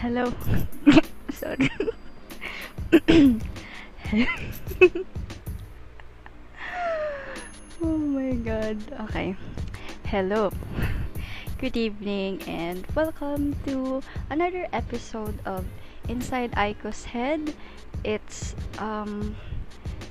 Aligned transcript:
Hello. 0.00 0.32
Sorry. 1.28 1.68
oh 7.84 8.00
my 8.00 8.32
god. 8.40 8.80
Okay. 9.04 9.36
Hello. 10.08 10.56
Good 11.60 11.76
evening 11.76 12.40
and 12.48 12.80
welcome 12.96 13.52
to 13.68 14.00
another 14.32 14.64
episode 14.72 15.36
of 15.44 15.68
Inside 16.08 16.56
Aiko's 16.56 17.04
Head. 17.04 17.52
It's 18.00 18.56
um 18.80 19.36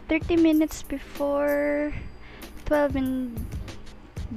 30 0.05 0.37
minutes 0.37 0.85
before 0.85 1.89
12 2.69 2.95
in 2.95 3.33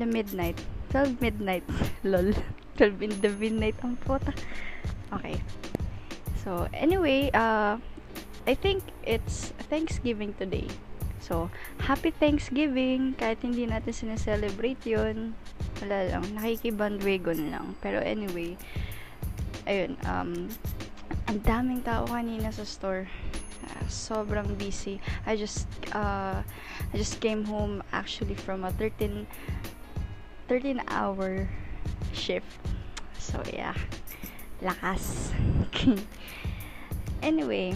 the 0.01 0.09
midnight. 0.09 0.57
12 0.97 1.21
midnight. 1.21 1.69
Lol. 2.09 2.33
12 2.81 3.03
in 3.05 3.21
the 3.21 3.29
midnight 3.37 3.77
ang. 3.85 4.01
Okay. 5.13 5.37
So, 6.43 6.67
anyway, 6.73 7.31
uh, 7.35 7.79
I 8.47 8.55
think 8.55 8.83
it's 9.05 9.55
Thanksgiving 9.71 10.35
today. 10.35 10.67
So, 11.23 11.55
happy 11.79 12.11
Thanksgiving! 12.11 13.15
Kahit 13.15 13.47
hindi 13.47 13.63
natin 13.63 13.95
sineselebrate 13.95 14.83
yun, 14.83 15.39
wala 15.79 16.11
lang, 16.11 16.25
nakikibandwagon 16.35 17.55
lang. 17.55 17.79
Pero 17.79 18.03
anyway, 18.03 18.59
ayun, 19.71 19.95
um, 20.11 20.51
ang 21.31 21.39
daming 21.47 21.87
tao 21.87 22.03
kanina 22.11 22.51
sa 22.51 22.67
store. 22.67 23.07
Uh, 23.63 23.87
sobrang 23.87 24.59
busy. 24.59 24.99
I 25.23 25.39
just, 25.39 25.71
uh, 25.95 26.43
I 26.43 26.95
just 26.99 27.23
came 27.23 27.47
home 27.47 27.87
actually 27.95 28.35
from 28.35 28.67
a 28.67 28.75
13, 28.75 29.23
13 30.51 30.83
hour 30.91 31.47
shift. 32.11 32.51
So, 33.23 33.39
yeah. 33.55 33.79
Lakas. 34.63 35.35
anyway, 37.23 37.75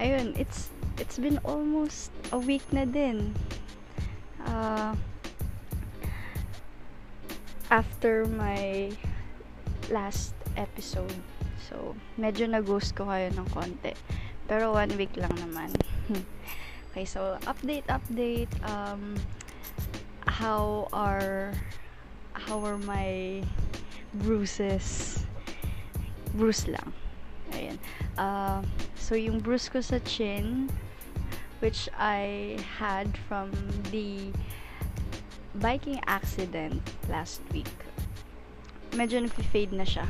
ayun, 0.00 0.32
it's 0.40 0.72
it's 0.96 1.20
been 1.20 1.36
almost 1.44 2.08
a 2.32 2.38
week 2.40 2.64
na 2.72 2.88
din. 2.88 3.36
Uh, 4.48 4.96
after 7.68 8.24
my 8.26 8.92
last 9.90 10.32
episode. 10.56 11.12
So, 11.68 11.96
medyo 12.20 12.46
na-ghost 12.46 12.94
ko 12.94 13.08
kayo 13.08 13.32
ng 13.34 13.48
konti. 13.50 13.96
Pero 14.46 14.76
one 14.76 14.92
week 15.00 15.16
lang 15.16 15.32
naman. 15.40 15.72
okay, 16.92 17.04
so 17.08 17.40
update, 17.48 17.88
update. 17.88 18.52
Um, 18.68 19.16
how 20.28 20.88
are 20.92 21.56
how 22.36 22.60
are 22.60 22.78
my 22.78 23.40
bruises? 24.22 25.23
Bruise 26.34 26.66
lang. 26.66 26.90
Ayan. 27.54 27.78
Uh, 28.18 28.60
so, 28.98 29.14
yung 29.14 29.38
bruise 29.38 29.70
ko 29.70 29.78
sa 29.78 30.02
chin, 30.02 30.70
which 31.62 31.86
I 31.94 32.58
had 32.78 33.14
from 33.30 33.54
the 33.94 34.34
biking 35.62 36.02
accident 36.10 36.82
last 37.06 37.40
week, 37.54 37.70
medyo 38.98 39.22
nag-fade 39.22 39.70
na 39.70 39.86
siya. 39.86 40.06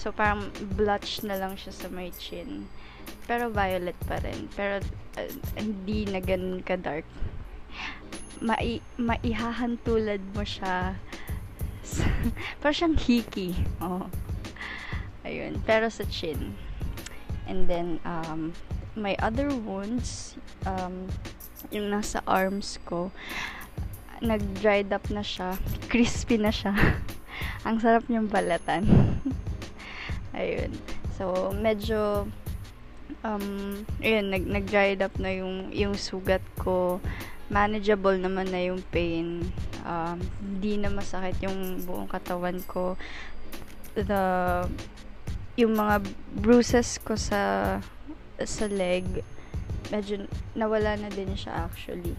So, 0.00 0.12
parang 0.12 0.48
blotch 0.76 1.24
na 1.24 1.36
lang 1.36 1.60
siya 1.60 1.72
sa 1.72 1.86
my 1.92 2.08
chin. 2.16 2.68
Pero 3.28 3.52
violet 3.52 3.96
pa 4.08 4.20
rin. 4.20 4.48
Pero, 4.56 4.80
uh, 5.20 5.30
hindi 5.56 6.08
na 6.08 6.20
ganun 6.20 6.64
ka-dark. 6.64 7.04
Mai 8.44 8.82
maihahantulad 9.00 10.20
mo 10.34 10.44
siya 10.44 10.98
parang 12.60 12.76
siyang 12.76 12.96
hiki. 12.98 13.54
Oh. 13.80 14.08
Ayun. 15.24 15.58
Pero 15.64 15.88
sa 15.88 16.04
chin. 16.04 16.54
And 17.48 17.68
then, 17.68 18.00
um, 18.04 18.52
my 18.96 19.18
other 19.18 19.50
wounds, 19.50 20.38
um, 20.64 21.08
yung 21.72 21.90
nasa 21.90 22.22
arms 22.28 22.78
ko, 22.86 23.10
nag-dried 24.22 24.92
up 24.94 25.04
na 25.10 25.24
siya. 25.24 25.58
Crispy 25.90 26.38
na 26.38 26.52
siya. 26.54 26.72
Ang 27.66 27.80
sarap 27.80 28.06
niyang 28.06 28.30
balatan. 28.30 28.84
ayun. 30.38 30.72
So, 31.18 31.52
medyo, 31.56 32.28
um, 33.26 33.82
ayun, 34.00 34.30
nag, 34.30 34.44
nag-dried 34.46 35.00
up 35.02 35.14
na 35.18 35.34
yung, 35.34 35.72
yung 35.74 35.94
sugat 35.98 36.44
ko. 36.60 37.00
Manageable 37.52 38.16
naman 38.16 38.48
na 38.48 38.60
yung 38.60 38.80
pain. 38.88 39.44
Um, 39.84 40.18
hindi 40.40 40.80
na 40.80 40.88
masakit 40.88 41.36
yung 41.44 41.84
buong 41.84 42.08
katawan 42.08 42.60
ko. 42.64 42.96
The, 43.94 44.64
yung 45.54 45.78
mga 45.78 46.02
bruises 46.34 46.98
ko 46.98 47.14
sa 47.14 47.78
sa 48.42 48.66
leg 48.66 49.06
medyo 49.94 50.26
nawala 50.58 50.98
na 50.98 51.10
din 51.12 51.34
siya 51.38 51.70
actually. 51.70 52.18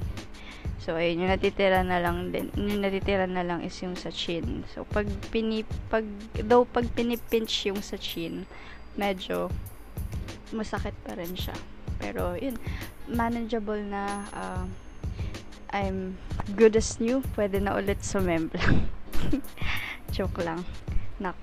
So 0.79 0.95
ayun 0.95 1.25
yung 1.25 1.33
natitira 1.33 1.81
na 1.81 1.99
lang 1.99 2.31
din 2.31 2.47
yung 2.55 2.79
natitira 2.79 3.27
na 3.27 3.43
lang 3.43 3.65
is 3.65 3.75
yung 3.83 3.99
sa 3.99 4.13
chin. 4.13 4.63
So 4.71 4.87
pag 4.87 5.09
pinip 5.33 5.67
pag 5.91 6.07
daw 6.39 6.63
pag 6.63 6.87
pinipinch 6.95 7.67
yung 7.67 7.81
sa 7.83 7.99
chin 7.99 8.47
medyo 8.95 9.51
masakit 10.55 10.95
pa 11.03 11.19
rin 11.19 11.35
siya. 11.35 11.57
Pero 11.99 12.39
yun 12.39 12.55
manageable 13.09 13.81
na 13.83 14.23
uh, 14.31 14.63
I'm 15.75 16.15
good 16.55 16.79
as 16.79 17.01
new 17.03 17.19
pwede 17.35 17.59
na 17.59 17.75
ulit 17.75 17.99
sumembla. 17.99 18.63
Joke 20.15 20.39
lang. 20.39 20.63
Knock 21.19 21.35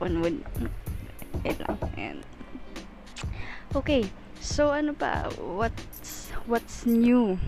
Wait 1.40 1.56
lang. 1.56 1.76
Ayan. 1.96 2.18
Okay. 3.72 4.04
So, 4.42 4.74
ano 4.74 4.92
pa? 4.92 5.32
What's, 5.40 6.28
what's 6.44 6.84
new 6.84 7.40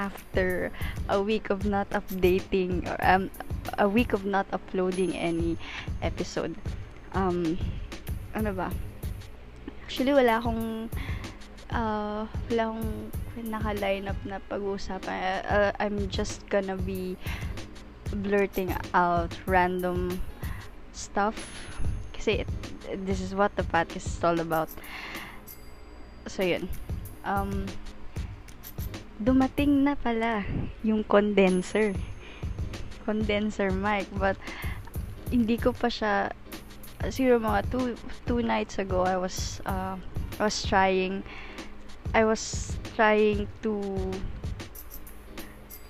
after 0.00 0.72
a 1.08 1.20
week 1.20 1.50
of 1.50 1.64
not 1.68 1.90
updating 1.90 2.86
or 2.88 2.96
um, 3.04 3.28
a 3.76 3.88
week 3.88 4.12
of 4.12 4.24
not 4.24 4.48
uploading 4.52 5.12
any 5.12 5.60
episode? 6.00 6.56
Um, 7.12 7.60
ano 8.32 8.56
ba? 8.56 8.72
Actually, 9.84 10.16
wala 10.16 10.38
akong 10.38 10.92
uh, 11.72 12.24
wala 12.48 12.62
akong 12.72 12.90
naka-line 13.44 14.08
up 14.08 14.20
na 14.24 14.38
pag-uusapan. 14.48 15.44
Uh, 15.44 15.72
I'm 15.80 16.08
just 16.08 16.46
gonna 16.48 16.76
be 16.76 17.16
blurting 18.22 18.70
out 18.94 19.34
random 19.46 20.22
stuff 20.92 21.36
kasi 22.26 22.42
it, 22.42 22.50
this 23.06 23.22
is 23.22 23.38
what 23.38 23.54
the 23.54 23.62
podcast 23.62 24.18
is 24.18 24.24
all 24.26 24.34
about. 24.42 24.66
So, 26.26 26.42
yun. 26.42 26.66
Um, 27.22 27.70
dumating 29.22 29.86
na 29.86 29.94
pala 29.94 30.42
yung 30.82 31.06
condenser. 31.06 31.94
Condenser 33.06 33.70
mic. 33.70 34.10
But, 34.18 34.34
hindi 35.30 35.54
ko 35.54 35.70
pa 35.70 35.86
siya, 35.86 36.34
siguro 37.14 37.38
mga 37.38 37.70
two, 37.70 37.94
two 38.26 38.42
nights 38.42 38.82
ago, 38.82 39.06
I 39.06 39.14
was, 39.14 39.62
uh, 39.62 39.94
I 39.94 40.50
was 40.50 40.66
trying, 40.66 41.22
I 42.10 42.26
was 42.26 42.74
trying 42.98 43.46
to 43.62 43.78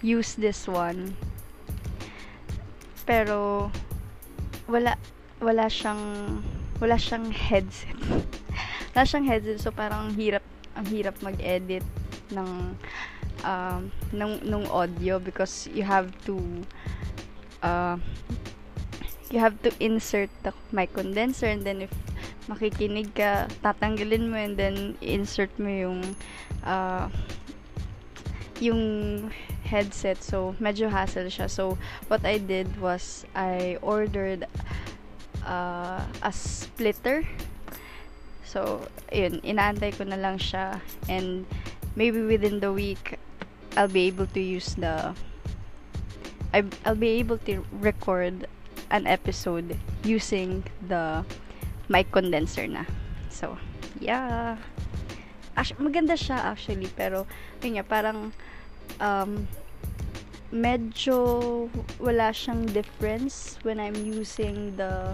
use 0.05 0.37
this 0.37 0.69
one. 0.69 1.17
Pero, 3.09 3.73
wala, 4.69 5.01
wala 5.41 5.69
siyang, 5.69 6.41
wala 6.81 6.97
siyang 6.97 7.31
headset. 7.33 7.97
wala 8.97 9.03
siyang 9.05 9.27
headset 9.29 9.61
so 9.61 9.69
parang 9.69 10.13
hirap 10.17 10.45
ang 10.77 10.87
hirap 10.89 11.17
mag-edit 11.25 11.85
ng 12.33 12.77
um, 13.45 13.81
ng 14.13 14.33
nung 14.45 14.65
audio 14.69 15.21
because 15.21 15.69
you 15.73 15.85
have 15.85 16.13
to 16.25 16.41
uh, 17.65 17.97
you 19.31 19.41
have 19.41 19.57
to 19.63 19.72
insert 19.81 20.31
the 20.45 20.53
mic 20.72 20.93
condenser 20.93 21.47
and 21.47 21.65
then 21.65 21.84
if 21.84 21.93
makikinig 22.47 23.10
ka, 23.13 23.51
tatanggalin 23.60 24.31
mo 24.31 24.39
and 24.39 24.55
then 24.55 24.95
insert 25.03 25.51
mo 25.59 25.69
yung 25.69 26.01
uh, 26.63 27.10
yung 28.63 28.81
headset. 29.66 30.22
So, 30.22 30.55
medyo 30.63 30.89
hassle 30.89 31.28
siya. 31.28 31.51
So, 31.51 31.77
what 32.07 32.25
I 32.25 32.39
did 32.39 32.71
was 32.78 33.27
I 33.34 33.77
ordered 33.83 34.47
uh, 35.47 36.03
a 36.22 36.33
splitter. 36.34 37.22
So, 38.45 38.84
yun, 39.15 39.41
inaantay 39.47 39.95
ko 39.95 40.04
na 40.04 40.19
lang 40.19 40.43
siya 40.43 40.83
and 41.09 41.47
maybe 41.95 42.22
within 42.22 42.60
the 42.60 42.71
week 42.75 43.19
I'll 43.78 43.91
be 43.91 44.07
able 44.10 44.27
to 44.34 44.41
use 44.41 44.75
the 44.75 45.15
I'll 46.57 46.97
be 46.97 47.21
able 47.21 47.37
to 47.45 47.60
record 47.84 48.48
an 48.89 49.04
episode 49.07 49.77
using 50.04 50.65
the 50.89 51.21
mic 51.89 52.09
condenser 52.10 52.65
na. 52.65 52.89
So, 53.28 53.59
yeah. 54.01 54.57
Actually, 55.53 55.84
maganda 55.84 56.16
siya 56.16 56.57
actually, 56.57 56.89
pero 56.97 57.28
yun 57.60 57.77
nga, 57.77 57.84
parang 57.84 58.33
um, 59.01 59.45
medyo 60.57 61.17
wala 62.01 62.33
siyang 62.33 62.65
difference 62.73 63.61
when 63.61 63.77
I'm 63.77 63.97
using 64.09 64.73
the 64.81 65.13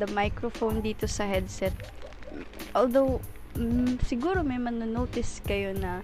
the 0.00 0.08
microphone 0.16 0.80
dito 0.80 1.04
sa 1.04 1.28
headset. 1.28 1.76
Although 2.72 3.20
mm, 3.56 4.00
siguro 4.08 4.40
may 4.40 4.56
manonotice 4.56 5.44
kayo 5.44 5.76
na 5.76 6.00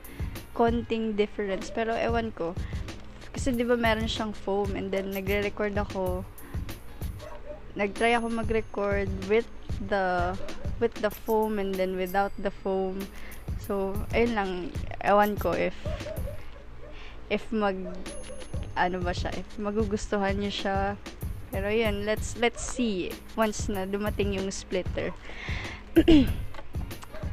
konting 0.53 1.17
difference 1.17 1.73
pero 1.73 1.97
ewan 1.97 2.33
ko. 2.37 2.53
Kasi 3.33 3.57
di 3.57 3.65
ba 3.65 3.81
meron 3.81 4.09
siyang 4.09 4.37
foam 4.37 4.77
and 4.77 4.93
then 4.93 5.09
nagre-record 5.09 5.73
ako. 5.77 6.25
Nagtry 7.73 8.13
ako 8.13 8.29
mag-record 8.29 9.09
with 9.33 9.49
the 9.89 10.37
with 10.77 10.93
the 11.01 11.09
foam 11.09 11.57
and 11.57 11.73
then 11.73 11.97
without 11.97 12.33
the 12.37 12.53
foam. 12.53 13.01
So 13.65 13.97
ayun 14.13 14.37
lang. 14.37 14.51
Ewan 15.01 15.41
ko 15.41 15.57
if 15.57 15.73
if 17.33 17.49
mag 17.49 17.81
ano 18.77 19.01
ba 19.01 19.17
siya 19.17 19.33
if 19.33 19.49
magugustuhan 19.57 20.37
niyo 20.37 20.53
siya. 20.53 20.77
Pero 21.49 21.73
yun 21.73 22.05
let's 22.05 22.37
let's 22.37 22.61
see. 22.61 23.09
Once 23.33 23.73
na 23.73 23.89
dumating 23.89 24.37
yung 24.37 24.53
splitter. 24.53 25.17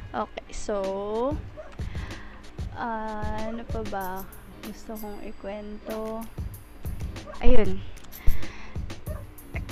Okay 0.10 0.50
so 0.50 0.82
uh, 2.74 3.38
ano 3.46 3.62
pa 3.70 3.82
ba 3.94 4.06
gusto 4.66 4.98
kong 4.98 5.22
ikwento? 5.22 6.26
Ayun. 7.46 7.78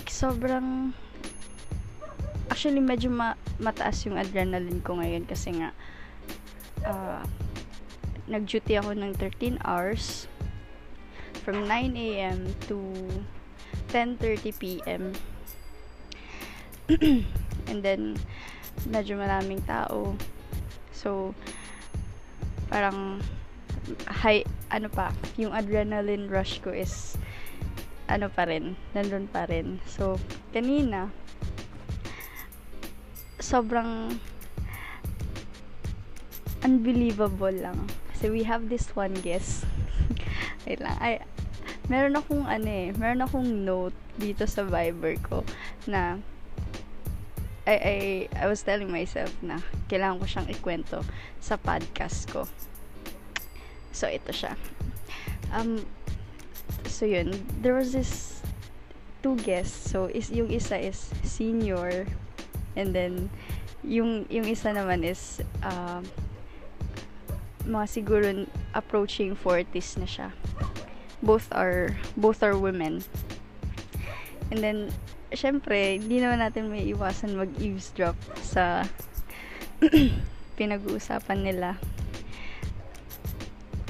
Sobrang 0.06 0.94
actually 2.54 2.86
medyo 2.86 3.10
ma- 3.10 3.38
mataas 3.58 4.06
yung 4.06 4.14
adrenaline 4.14 4.82
ko 4.86 5.02
ngayon 5.02 5.26
kasi 5.26 5.58
nga 5.58 5.74
uh, 6.86 7.26
nag-duty 8.28 8.76
ako 8.76 8.92
ng 8.96 9.12
13 9.16 9.58
hours 9.64 10.28
from 11.42 11.64
9 11.66 11.96
a.m. 11.96 12.52
to 12.68 12.78
10.30 13.92 14.60
p.m. 14.60 15.16
and 17.72 17.80
then 17.84 18.16
medyo 18.88 19.18
maraming 19.20 19.60
tao 19.68 20.16
so 20.96 21.36
parang 22.68 23.20
high 24.08 24.44
ano 24.72 24.92
pa 24.92 25.12
yung 25.40 25.56
adrenaline 25.56 26.28
rush 26.28 26.60
ko 26.60 26.72
is 26.72 27.16
ano 28.08 28.32
pa 28.32 28.48
rin, 28.48 28.76
nandun 28.96 29.28
pa 29.28 29.44
rin. 29.46 29.84
So, 29.84 30.16
kanina, 30.56 31.12
sobrang 33.38 34.16
unbelievable 36.64 37.54
lang. 37.54 37.80
Kasi 38.18 38.34
we 38.34 38.42
have 38.50 38.66
this 38.66 38.90
one 38.98 39.14
guest. 39.22 39.70
Wait 40.66 40.82
lang. 40.82 40.98
Ay, 40.98 41.22
meron 41.86 42.18
akong 42.18 42.50
ano 42.50 42.66
eh, 42.66 42.90
meron 42.98 43.22
akong 43.22 43.46
note 43.46 43.94
dito 44.18 44.50
sa 44.50 44.66
Viber 44.66 45.22
ko 45.22 45.46
na 45.86 46.18
I, 47.70 47.78
I, 47.78 47.98
I 48.34 48.46
was 48.50 48.66
telling 48.66 48.90
myself 48.90 49.30
na 49.46 49.62
kailangan 49.86 50.18
ko 50.18 50.26
siyang 50.26 50.50
ikwento 50.50 51.06
sa 51.38 51.62
podcast 51.62 52.26
ko. 52.34 52.50
So, 53.94 54.10
ito 54.10 54.34
siya. 54.34 54.58
Um, 55.54 55.86
so 56.90 57.06
yun, 57.06 57.38
there 57.62 57.78
was 57.78 57.94
this 57.94 58.42
two 59.22 59.36
guests. 59.46 59.92
So 59.92 60.08
is 60.08 60.32
yung 60.32 60.50
isa 60.50 60.80
is 60.80 61.12
senior 61.22 62.08
and 62.74 62.96
then 62.96 63.30
yung 63.84 64.26
yung 64.32 64.48
isa 64.48 64.72
naman 64.72 65.04
is 65.04 65.44
uh, 65.62 66.02
mga 67.68 67.88
siguro 67.92 68.26
approaching 68.72 69.36
40s 69.36 70.00
na 70.00 70.08
siya. 70.08 70.30
Both 71.20 71.52
are 71.52 71.94
both 72.16 72.42
are 72.42 72.56
women. 72.56 73.04
And 74.50 74.64
then 74.64 74.78
syempre, 75.36 76.00
hindi 76.00 76.24
naman 76.24 76.40
natin 76.40 76.72
may 76.72 76.88
iwasan 76.88 77.36
mag-eavesdrop 77.36 78.16
sa 78.40 78.88
pinag-uusapan 80.58 81.44
nila. 81.44 81.76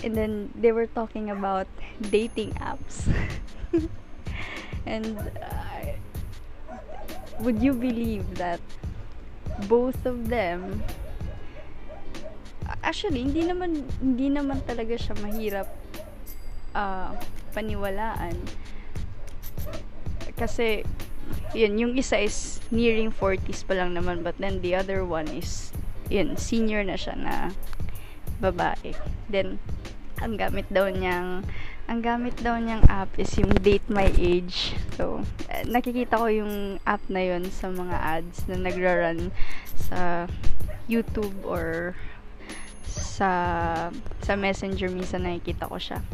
And 0.01 0.13
then 0.13 0.49
they 0.57 0.73
were 0.73 0.89
talking 0.89 1.29
about 1.29 1.69
dating 2.09 2.57
apps. 2.57 3.05
and 4.85 5.17
uh, 5.41 5.97
would 7.41 7.61
you 7.61 7.73
believe 7.73 8.25
that 8.37 8.61
both 9.65 9.97
of 10.05 10.29
them 10.29 10.83
actually 12.83 13.25
hindi 13.25 13.45
naman 13.45 13.85
hindi 14.01 14.27
naman 14.29 14.61
talaga 14.65 14.93
siya 14.97 15.15
mahirap 15.21 15.69
uh, 16.77 17.13
paniwalaan 17.53 18.37
kasi 20.37 20.85
yun 21.57 21.75
yung 21.75 21.93
isa 21.97 22.21
is 22.21 22.61
nearing 22.69 23.09
40s 23.09 23.65
pa 23.65 23.73
lang 23.75 23.97
naman 23.97 24.21
but 24.21 24.37
then 24.37 24.61
the 24.61 24.77
other 24.77 25.01
one 25.01 25.27
is 25.33 25.73
yun 26.07 26.37
senior 26.37 26.85
na 26.85 26.95
siya 26.95 27.17
na 27.17 27.35
babae 28.37 28.93
then 29.27 29.57
ang 30.21 30.37
gamit 30.37 30.65
daw 30.69 30.89
niyang 30.89 31.45
ang 31.87 32.03
gamit 32.03 32.35
daw 32.43 32.59
niyang 32.59 32.83
app 32.91 33.07
is 33.15 33.31
yung 33.39 33.53
Date 33.63 33.87
My 33.87 34.11
Age. 34.19 34.75
So, 34.99 35.23
eh, 35.47 35.63
nakikita 35.63 36.19
ko 36.19 36.27
yung 36.27 36.83
app 36.83 36.99
na 37.07 37.23
yon 37.23 37.47
sa 37.47 37.71
mga 37.71 37.95
ads 37.95 38.43
na 38.51 38.59
nagra-run 38.59 39.31
sa 39.87 40.27
YouTube 40.91 41.31
or 41.47 41.95
sa 43.17 43.89
sa 44.21 44.33
Messenger 44.37 44.93
minsan 44.93 45.25
nakikita 45.25 45.65
ko 45.65 45.81
siya. 45.81 46.05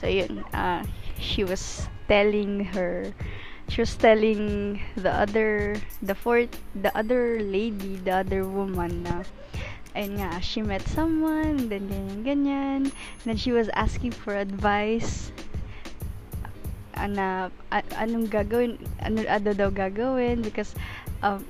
So, 0.00 0.08
yun. 0.08 0.40
Uh, 0.56 0.80
she 1.20 1.44
was 1.44 1.84
telling 2.08 2.64
her 2.72 3.12
she 3.68 3.80
was 3.80 3.96
telling 3.96 4.76
the 4.96 5.08
other 5.08 5.76
the 6.04 6.12
fourth 6.12 6.52
the 6.76 6.92
other 6.92 7.40
lady 7.40 7.96
the 8.04 8.12
other 8.12 8.44
woman 8.44 9.00
na 9.08 9.24
ayun 9.94 10.18
nga, 10.18 10.42
she 10.42 10.60
met 10.60 10.82
someone, 10.90 11.70
then 11.70 11.86
ganyan, 11.86 12.26
ganyan. 12.26 12.82
Then 13.22 13.38
she 13.38 13.54
was 13.54 13.70
asking 13.78 14.10
for 14.10 14.34
advice. 14.34 15.30
Ana, 16.98 17.50
anong 17.70 18.30
gagawin, 18.30 18.78
ano, 19.02 19.22
ano 19.26 19.50
daw 19.54 19.70
gagawin, 19.70 20.42
because 20.42 20.74
um, 21.22 21.46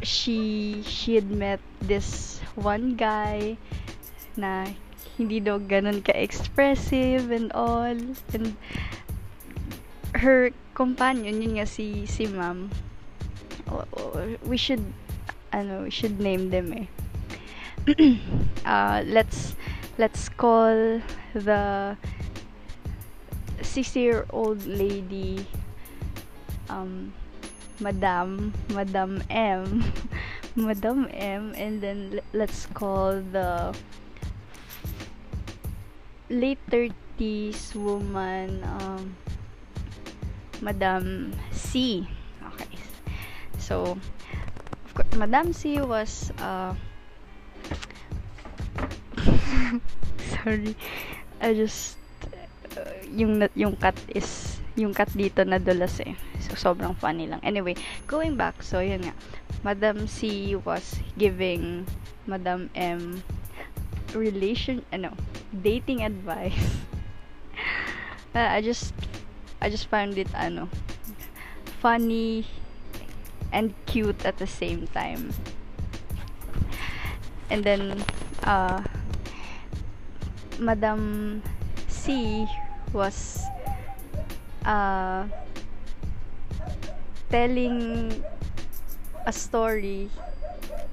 she, 0.00 0.80
she 0.84 1.16
had 1.16 1.28
met 1.28 1.60
this 1.84 2.40
one 2.56 2.94
guy 2.94 3.56
na 4.34 4.66
hindi 5.14 5.38
daw 5.38 5.62
ganun 5.62 6.02
ka-expressive 6.02 7.30
and 7.30 7.54
all. 7.54 7.98
And 8.34 8.58
her 10.14 10.50
companion, 10.74 11.42
yun 11.42 11.58
nga 11.58 11.66
si, 11.66 12.06
si 12.06 12.26
ma'am, 12.26 12.70
we 14.46 14.58
should, 14.58 14.82
ano, 15.54 15.86
we 15.86 15.92
should 15.94 16.18
name 16.18 16.50
them 16.50 16.74
eh 16.74 16.86
uh, 18.64 19.04
let's 19.04 19.54
let's 19.98 20.32
call 20.32 21.02
the 21.34 21.96
60 23.60 24.00
year 24.00 24.24
old 24.30 24.64
lady 24.64 25.44
um 26.72 27.12
madam 27.80 28.54
madam 28.72 29.20
m 29.28 29.84
madam 30.54 31.10
m 31.10 31.52
and 31.58 31.82
then 31.82 32.20
let's 32.32 32.66
call 32.74 33.18
the 33.34 33.74
late 36.30 36.62
30s 36.70 37.74
woman 37.74 38.62
um 38.80 39.14
madam 40.62 41.34
c 41.50 42.06
okay 42.54 42.78
so 43.58 43.98
of 44.86 44.90
course 44.94 45.14
madam 45.18 45.52
c 45.52 45.82
was 45.82 46.30
uh 46.38 46.74
Sorry. 50.34 50.74
I 51.40 51.54
just 51.54 51.96
uh, 52.76 52.90
yung 53.10 53.44
yung 53.54 53.76
cut 53.76 53.96
is 54.12 54.58
yung 54.74 54.94
cut 54.94 55.10
dito 55.14 55.44
na 55.46 55.58
dulas 55.60 56.00
eh. 56.02 56.14
So 56.42 56.56
sobrang 56.58 56.96
funny 56.98 57.30
lang. 57.30 57.40
Anyway, 57.46 57.78
going 58.10 58.34
back, 58.34 58.62
so 58.62 58.82
yun 58.82 59.04
nga. 59.06 59.14
Madam 59.64 60.06
C 60.06 60.54
was 60.54 61.00
giving 61.16 61.88
Madam 62.28 62.68
M 62.76 63.24
relation 64.12 64.84
ano, 64.92 65.16
dating 65.50 66.04
advice. 66.04 66.84
uh, 68.36 68.52
I 68.52 68.60
just 68.60 68.92
I 69.64 69.72
just 69.72 69.88
found 69.88 70.20
it 70.20 70.28
ano 70.36 70.68
funny 71.80 72.44
and 73.50 73.72
cute 73.88 74.20
at 74.28 74.36
the 74.36 74.46
same 74.46 74.86
time. 74.92 75.32
And 77.48 77.64
then 77.64 78.04
uh 78.44 78.84
Madam 80.60 81.42
C 81.88 82.46
was 82.92 83.42
uh, 84.64 85.26
telling 87.28 88.22
a 89.26 89.32
story 89.32 90.10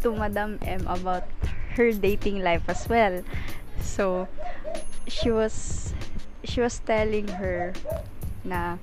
to 0.02 0.12
Madam 0.16 0.60
M 0.64 0.88
about 0.88 1.28
her 1.76 1.92
dating 1.92 2.44
life 2.44 2.64
as 2.68 2.88
well. 2.88 3.24
So 3.80 4.28
she 5.08 5.32
was 5.32 5.94
she 6.44 6.62
was 6.62 6.80
telling 6.84 7.28
her 7.28 7.74
na 8.44 8.78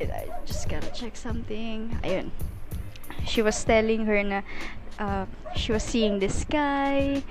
I 0.00 0.28
just 0.44 0.68
gotta 0.68 0.90
check 0.92 1.16
something. 1.16 1.96
Ayun. 2.04 2.30
She 3.24 3.42
was 3.42 3.56
telling 3.64 4.06
her 4.06 4.20
na 4.22 4.40
uh, 4.98 5.24
she 5.56 5.72
was 5.72 5.82
seeing 5.82 6.18
this 6.20 6.44
guy. 6.44 7.22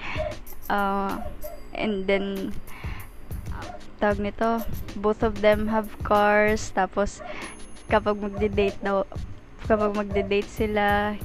Uh, 0.70 1.22
and 1.74 2.08
then 2.08 2.54
tawag 4.02 4.20
nito, 4.20 4.62
both 4.98 5.22
of 5.24 5.42
them 5.42 5.68
have 5.68 5.90
cars. 6.02 6.74
Tapos, 6.74 7.22
kapag 7.90 8.18
magde-date 8.18 8.80
daw, 8.82 9.06
kapag 9.66 9.98
magde-date 9.98 10.50
sila, 10.50 11.18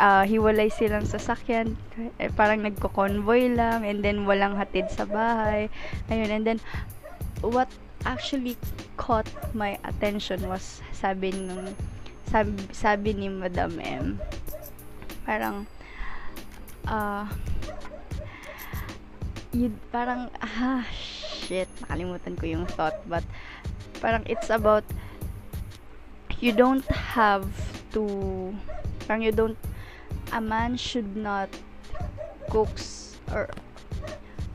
uh, 0.00 0.24
hiwalay 0.24 0.72
silang 0.72 1.04
sasakyan. 1.04 1.76
Eh, 2.16 2.30
parang 2.32 2.64
nagko-convoy 2.64 3.52
lang. 3.52 3.84
And 3.84 4.00
then, 4.00 4.24
walang 4.24 4.56
hatid 4.56 4.88
sa 4.88 5.04
bahay. 5.04 5.68
Ayun. 6.08 6.30
And 6.30 6.44
then, 6.46 6.58
what 7.44 7.68
actually 8.04 8.56
caught 8.96 9.28
my 9.52 9.76
attention 9.84 10.40
was 10.48 10.80
sabi 10.92 11.32
nung 11.32 11.72
sabi, 12.28 12.52
sabi 12.72 13.10
ni 13.12 13.28
Madam 13.28 13.76
M 13.80 14.16
parang 15.28 15.68
uh, 16.88 17.28
you, 19.52 19.72
parang 19.92 20.32
ah 20.40 20.84
shit 20.92 21.68
nakalimutan 21.84 22.34
ko 22.40 22.44
yung 22.48 22.64
thought 22.64 22.96
but 23.04 23.24
parang 24.00 24.24
it's 24.24 24.48
about 24.48 24.84
you 26.40 26.52
don't 26.52 26.84
have 26.90 27.46
to 27.92 28.52
parang 29.04 29.22
you 29.22 29.32
don't 29.32 29.58
a 30.32 30.40
man 30.40 30.76
should 30.76 31.16
not 31.16 31.48
coax 32.48 33.16
or 33.30 33.48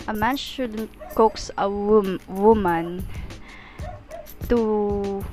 a 0.07 0.13
man 0.13 0.37
shouldn't 0.37 0.91
coax 1.15 1.49
a 1.57 1.69
wom- 1.69 2.21
woman 2.27 3.05
to 4.49 5.23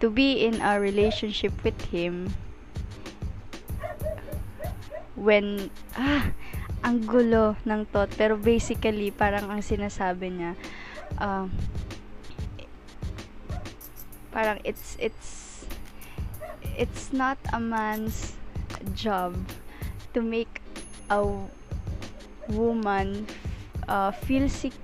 to 0.00 0.10
be 0.10 0.44
in 0.44 0.60
a 0.60 0.78
relationship 0.78 1.52
with 1.64 1.76
him 1.90 2.30
when 5.16 5.70
ah 5.98 6.30
ang 6.86 7.02
gulo 7.02 7.58
ng 7.66 7.82
thought. 7.90 8.12
Pero 8.14 8.38
basically 8.38 9.10
parang 9.10 9.50
ang 9.50 9.62
sinasabi 9.64 10.30
niya 10.30 10.52
uh, 11.18 11.50
parang 14.30 14.60
it's 14.64 14.96
it's 15.00 15.64
it's 16.76 17.12
not 17.12 17.38
a 17.52 17.60
man's 17.60 18.34
job 18.94 19.34
to 20.14 20.20
make 20.20 20.60
a 21.10 21.24
woman 22.48 23.26
uh, 23.88 24.10
feel 24.10 24.48
sick 24.48 24.76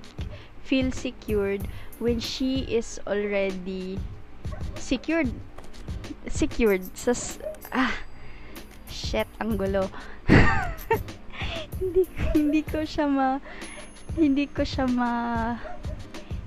feel 0.65 0.91
secured 0.91 1.67
when 1.99 2.19
she 2.19 2.65
is 2.65 2.99
already 3.07 3.99
secured 4.75 5.29
secured. 6.29 6.83
Sa 6.97 7.13
ah 7.73 7.93
shit 8.89 9.27
ang 9.41 9.57
gulo. 9.57 9.89
Hindi 11.79 12.07
hindi 12.33 12.61
ko 12.63 12.87
siya 12.87 13.05
ma 13.05 13.37
hindi 14.15 14.47
ko 14.47 14.63
siya 14.63 14.87
ma 14.87 15.11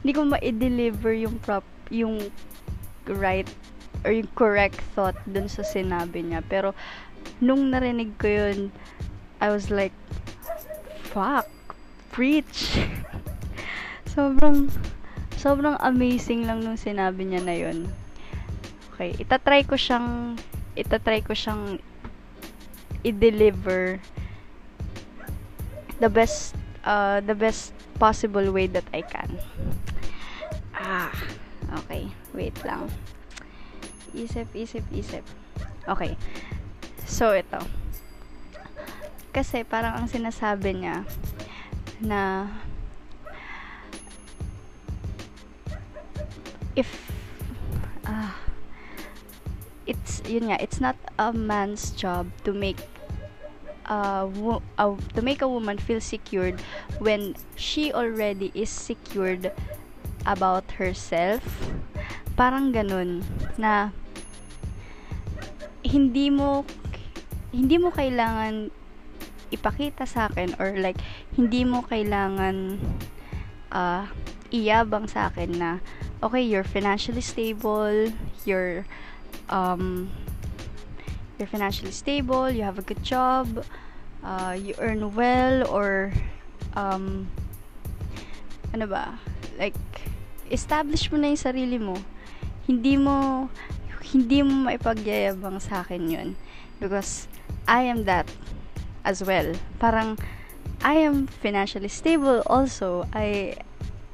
hindi 0.01 0.13
ko 0.17 0.25
ma-deliver 0.25 1.13
yung 1.13 1.37
prop 1.45 1.67
yung 1.93 2.33
right 3.17 3.49
or 4.05 4.13
yung 4.13 4.31
correct 4.37 4.79
thought 4.95 5.17
dun 5.27 5.49
sa 5.49 5.65
sinabi 5.65 6.23
niya 6.23 6.45
pero 6.47 6.77
nung 7.41 7.73
narinig 7.73 8.15
ko 8.21 8.29
yun 8.29 8.69
I 9.41 9.49
was 9.51 9.73
like 9.73 9.95
fuck 11.11 11.49
preach 12.13 12.79
sobrang 14.19 14.69
sobrang 15.39 15.79
amazing 15.79 16.43
lang 16.51 16.67
nung 16.67 16.75
sinabi 16.75 17.23
niya 17.23 17.43
na 17.47 17.55
yun. 17.55 17.87
Okay, 18.93 19.15
itatry 19.23 19.63
ko 19.63 19.79
siyang 19.79 20.35
itatry 20.75 21.23
ko 21.23 21.31
siyang 21.31 21.79
i-deliver 23.07 24.03
the 26.03 26.11
best 26.11 26.59
uh, 26.83 27.23
the 27.23 27.39
best 27.39 27.71
possible 28.03 28.51
way 28.51 28.67
that 28.67 28.87
I 28.91 29.07
can. 29.07 29.39
Ah, 30.75 31.15
okay. 31.87 32.11
Wait 32.39 32.55
lang. 32.63 32.87
Isip, 34.15 34.47
isip, 34.55 34.87
isip. 34.95 35.27
Okay. 35.91 36.15
So, 37.03 37.35
ito. 37.35 37.59
Kasi 39.35 39.67
parang 39.67 39.99
ang 39.99 40.07
sinasabi 40.07 40.79
niya 40.79 41.03
na 41.99 42.47
if 46.79 47.11
uh, 48.07 48.31
it's 49.83 50.23
yun 50.31 50.55
nga 50.55 50.63
it's 50.63 50.79
not 50.79 50.95
a 51.19 51.35
man's 51.35 51.91
job 51.91 52.31
to 52.47 52.55
make 52.55 52.79
uh, 53.91 54.31
wo- 54.31 54.63
uh, 54.79 54.95
to 55.19 55.21
make 55.21 55.43
a 55.43 55.51
woman 55.51 55.75
feel 55.75 55.99
secured 55.99 56.63
when 57.03 57.35
she 57.59 57.91
already 57.91 58.55
is 58.55 58.71
secured 58.71 59.51
about 60.23 60.79
herself 60.79 61.43
parang 62.39 62.71
ganun 62.71 63.27
na 63.59 63.91
hindi 65.83 66.31
mo 66.31 66.63
hindi 67.51 67.83
mo 67.83 67.91
kailangan 67.91 68.71
ipakita 69.51 70.07
sa 70.07 70.31
akin 70.31 70.55
or 70.63 70.79
like 70.79 71.03
hindi 71.35 71.67
mo 71.67 71.83
kailangan 71.83 72.79
uh, 73.75 74.07
iyabang 74.55 75.11
sa 75.11 75.35
akin 75.35 75.51
na 75.59 75.71
okay, 76.23 76.43
you're 76.43 76.67
financially 76.67 77.21
stable, 77.21 78.13
you're 78.47 78.87
um 79.51 80.11
you're 81.39 81.51
financially 81.51 81.95
stable, 81.95 82.51
you 82.51 82.63
have 82.63 82.79
a 82.79 82.87
good 82.87 83.03
job, 83.03 83.67
uh, 84.23 84.55
you 84.55 84.75
earn 84.79 85.15
well 85.15 85.67
or 85.67 86.15
um 86.79 87.27
ano 88.71 88.87
ba? 88.87 89.19
Like 89.59 89.79
establish 90.53 91.11
mo 91.11 91.19
na 91.19 91.33
yung 91.33 91.41
sarili 91.41 91.79
mo. 91.81 91.99
Hindi 92.69 93.01
mo 93.01 93.49
hindi 94.13 94.45
mo 94.45 94.69
maipagyayabang 94.69 95.59
sa 95.59 95.81
akin 95.81 96.03
'yun 96.07 96.29
because 96.79 97.27
I 97.65 97.89
am 97.89 98.05
that 98.05 98.29
as 99.09 99.25
well. 99.25 99.57
Parang 99.81 100.21
I 100.85 101.01
am 101.03 101.27
financially 101.27 101.91
stable 101.91 102.45
also. 102.47 103.09
I 103.17 103.59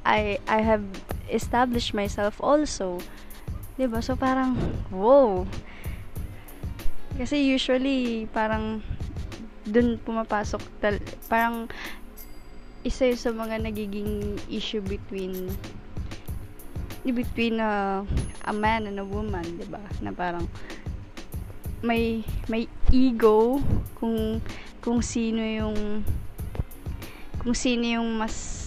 I 0.07 0.39
I 0.47 0.59
have 0.63 0.87
established 1.29 1.93
myself 1.93 2.39
also. 2.39 3.03
'Di 3.75 3.91
ba? 3.91 3.99
So 3.99 4.15
parang 4.15 4.55
wow. 4.89 5.43
Kasi 7.15 7.43
usually 7.43 8.27
parang 8.31 8.83
dun 9.65 9.97
pumapasok 9.97 10.61
tal 10.77 11.01
parang 11.25 11.65
isa 12.85 13.09
yun 13.09 13.17
sa 13.17 13.33
mga 13.33 13.65
nagiging 13.65 14.37
issue 14.45 14.83
between 14.85 15.49
between 17.11 17.59
a, 17.59 18.05
a 18.45 18.53
man 18.53 18.87
and 18.87 18.97
a 18.97 19.05
woman, 19.05 19.43
'di 19.57 19.67
ba? 19.69 19.81
Na 20.01 20.09
parang 20.15 20.47
may 21.85 22.25
may 22.49 22.65
ego 22.89 23.61
kung 23.99 24.41
kung 24.81 25.01
sino 25.01 25.41
yung 25.41 26.01
kung 27.45 27.53
sino 27.53 27.85
yung 27.85 28.17
mas 28.17 28.65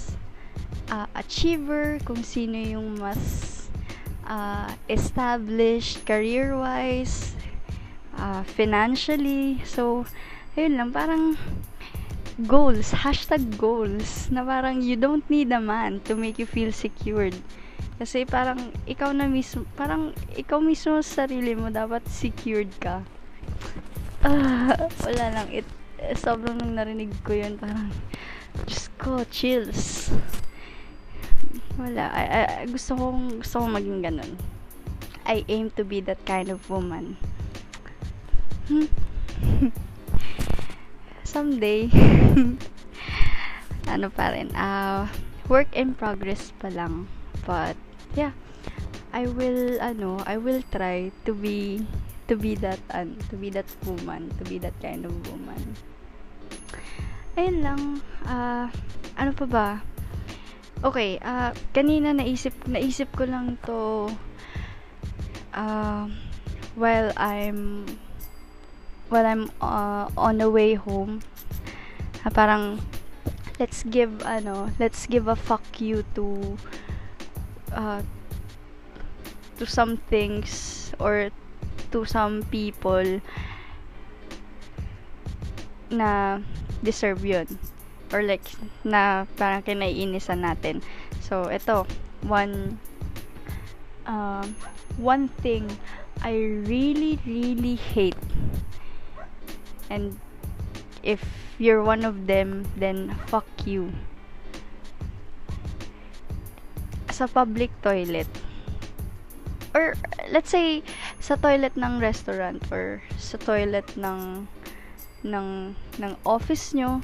uh, 0.91 1.07
achiever, 1.15 1.99
kung 2.07 2.23
sino 2.23 2.55
yung 2.55 2.99
mas 2.99 3.67
uh, 4.29 4.71
established 4.89 6.05
career-wise, 6.07 7.35
uh, 8.17 8.43
financially. 8.45 9.59
So, 9.65 10.07
ayun 10.55 10.79
lang, 10.79 10.91
parang 10.93 11.35
goals, 12.47 12.95
hashtag 13.03 13.59
goals, 13.59 14.31
na 14.31 14.45
parang 14.45 14.85
you 14.85 14.95
don't 14.95 15.27
need 15.27 15.51
a 15.51 15.59
man 15.59 15.99
to 16.07 16.15
make 16.15 16.39
you 16.39 16.47
feel 16.47 16.71
secured. 16.71 17.35
Kasi 17.99 18.23
parang 18.23 18.71
ikaw 18.87 19.11
na 19.11 19.27
mismo, 19.27 19.67
parang 19.75 20.15
ikaw 20.39 20.63
mismo 20.63 21.03
sa 21.03 21.27
sarili 21.27 21.59
mo 21.59 21.67
dapat 21.67 22.07
secured 22.07 22.71
ka. 22.79 23.03
Ah, 24.23 24.71
wala 25.03 25.27
lang. 25.35 25.49
It, 25.51 25.67
sobrang 26.15 26.63
nang 26.63 26.79
narinig 26.79 27.11
ko 27.27 27.35
yun, 27.35 27.59
parang, 27.59 27.91
just 28.71 28.95
ko, 29.03 29.27
chills. 29.35 30.15
Wala. 31.79 32.11
I, 32.11 32.23
I, 32.23 32.67
gusto 32.67 32.95
kong, 32.95 33.43
gusto 33.43 33.63
kong 33.63 33.75
maging 33.75 34.03
ganun. 34.03 34.33
I 35.27 35.43
aim 35.51 35.71
to 35.75 35.83
be 35.83 35.99
that 36.07 36.23
kind 36.27 36.51
of 36.51 36.63
woman. 36.71 37.19
Hmm. 38.67 38.91
Someday. 41.23 41.91
ano 43.95 44.07
pa 44.11 44.35
rin. 44.35 44.51
Uh, 44.55 45.07
work 45.47 45.71
in 45.75 45.95
progress 45.95 46.51
pa 46.59 46.71
lang. 46.71 47.07
But, 47.47 47.79
yeah. 48.15 48.33
I 49.13 49.27
will, 49.27 49.81
ano, 49.81 50.21
I 50.25 50.37
will 50.37 50.63
try 50.71 51.11
to 51.25 51.33
be, 51.33 51.85
to 52.29 52.37
be 52.37 52.55
that, 52.61 52.81
uh, 52.93 53.09
to 53.31 53.37
be 53.37 53.51
that 53.51 53.67
woman. 53.85 54.31
To 54.39 54.45
be 54.45 54.59
that 54.61 54.77
kind 54.81 55.05
of 55.05 55.13
woman. 55.33 55.77
Ayun 57.37 57.65
lang. 57.65 57.81
Uh, 58.29 58.69
ano 59.17 59.31
pa 59.33 59.47
ba? 59.49 59.69
Okay, 60.85 61.19
uh, 61.25 61.51
kanina 61.75 62.15
naisip, 62.15 62.55
naisip 62.71 63.11
ko 63.17 63.27
lang 63.27 63.59
to 63.67 64.13
uh, 65.59 66.07
while 66.79 67.11
I'm 67.17 67.87
while 69.09 69.27
I'm 69.27 69.51
uh, 69.61 70.07
on 70.17 70.39
the 70.39 70.51
way 70.51 70.75
home 70.75 71.21
uh, 72.25 72.31
parang 72.31 72.79
let's 73.59 73.83
give 73.83 74.23
ano 74.23 74.71
let's 74.79 75.07
give 75.11 75.27
a 75.27 75.37
fuck 75.37 75.65
you 75.81 76.05
to 76.15 76.57
uh, 77.73 78.03
to 79.59 79.67
some 79.67 79.97
things 80.09 80.93
or 80.99 81.31
to 81.91 82.05
some 82.05 82.43
people 82.51 83.21
na 85.91 86.39
deserve 86.83 87.25
yun. 87.25 87.47
Or 88.13 88.23
like 88.23 88.45
na 88.85 89.29
parang 89.37 89.63
kinaiinisan 89.63 90.45
natin. 90.45 90.81
So 91.21 91.51
ito 91.53 91.85
one 92.25 92.81
uh, 94.09 94.47
one 94.97 95.29
thing 95.45 95.69
I 96.25 96.35
really 96.65 97.21
really 97.29 97.77
hate. 97.77 98.19
And 99.93 100.17
if 101.03 101.21
you're 101.59 101.83
one 101.83 102.05
of 102.05 102.29
them 102.29 102.69
then 102.77 103.17
fuck 103.27 103.49
you 103.65 103.93
sa 107.19 107.27
public 107.27 107.75
toilet. 107.83 108.31
Or 109.75 109.99
let's 110.31 110.55
say 110.55 110.87
sa 111.19 111.35
toilet 111.35 111.75
ng 111.75 111.99
restaurant 111.99 112.63
or 112.71 113.03
sa 113.19 113.35
toilet 113.43 113.91
ng 113.99 114.47
ng 115.27 115.75
ng 115.75 116.13
office 116.23 116.71
nyo. 116.79 117.03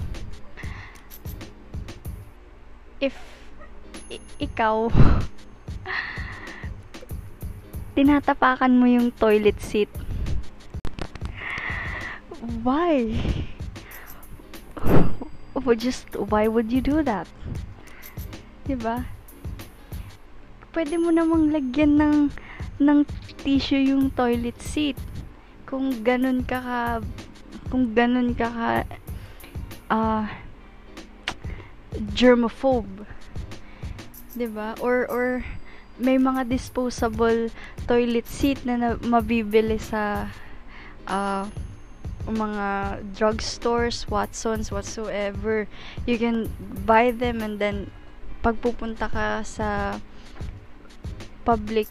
If 3.03 3.19
i- 4.15 4.23
ikaw 4.39 4.87
tinatapakan 7.99 8.79
mo 8.79 8.87
yung 8.87 9.11
toilet 9.19 9.59
seat. 9.59 9.91
Why? 12.63 13.19
Just 15.75 16.07
why 16.15 16.47
would 16.47 16.71
you 16.71 16.79
do 16.79 17.03
that? 17.03 17.27
'di 18.65 18.81
ba 18.81 19.05
pwede 20.75 20.99
mo 20.99 21.15
namang 21.15 21.55
lagyan 21.55 21.97
ng 21.97 22.17
ng 22.83 23.07
tissue 23.47 23.81
yung 23.95 24.11
toilet 24.11 24.59
seat. 24.59 24.99
Kung 25.65 26.03
ganun 26.03 26.43
ka 26.43 26.59
ka 26.59 26.81
kung 27.71 27.95
ganun 27.95 28.35
ka 28.35 28.51
ka 28.51 28.71
uh, 29.89 30.27
germaphobe. 32.13 33.07
'di 34.35 34.51
ba? 34.51 34.75
Or 34.83 35.07
or 35.07 35.47
may 35.95 36.19
mga 36.19 36.51
disposable 36.51 37.55
toilet 37.87 38.27
seat 38.27 38.67
na, 38.67 38.75
na 38.75 38.91
mabibili 38.99 39.79
sa 39.79 40.27
uh, 41.07 41.47
mga 42.27 42.99
drugstores, 43.15 44.11
Watsons, 44.11 44.75
whatsoever. 44.75 45.71
You 46.03 46.19
can 46.19 46.51
buy 46.83 47.15
them 47.15 47.45
and 47.45 47.63
then 47.63 47.95
pagpupunta 48.43 49.07
ka 49.13 49.47
sa 49.47 50.01
public 51.45 51.87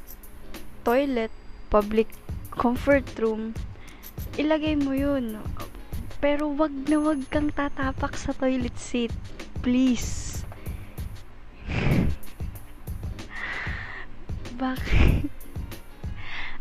toilet, 0.83 1.31
public 1.69 2.09
comfort 2.51 3.05
room, 3.21 3.53
ilagay 4.37 4.75
mo 4.75 4.91
yun. 4.97 5.37
Pero 6.17 6.49
wag 6.53 6.73
na 6.89 6.97
wag 6.97 7.21
kang 7.29 7.53
tatapak 7.53 8.17
sa 8.17 8.33
toilet 8.33 8.75
seat. 8.75 9.13
Please. 9.61 10.41
Bakit? 14.59 15.29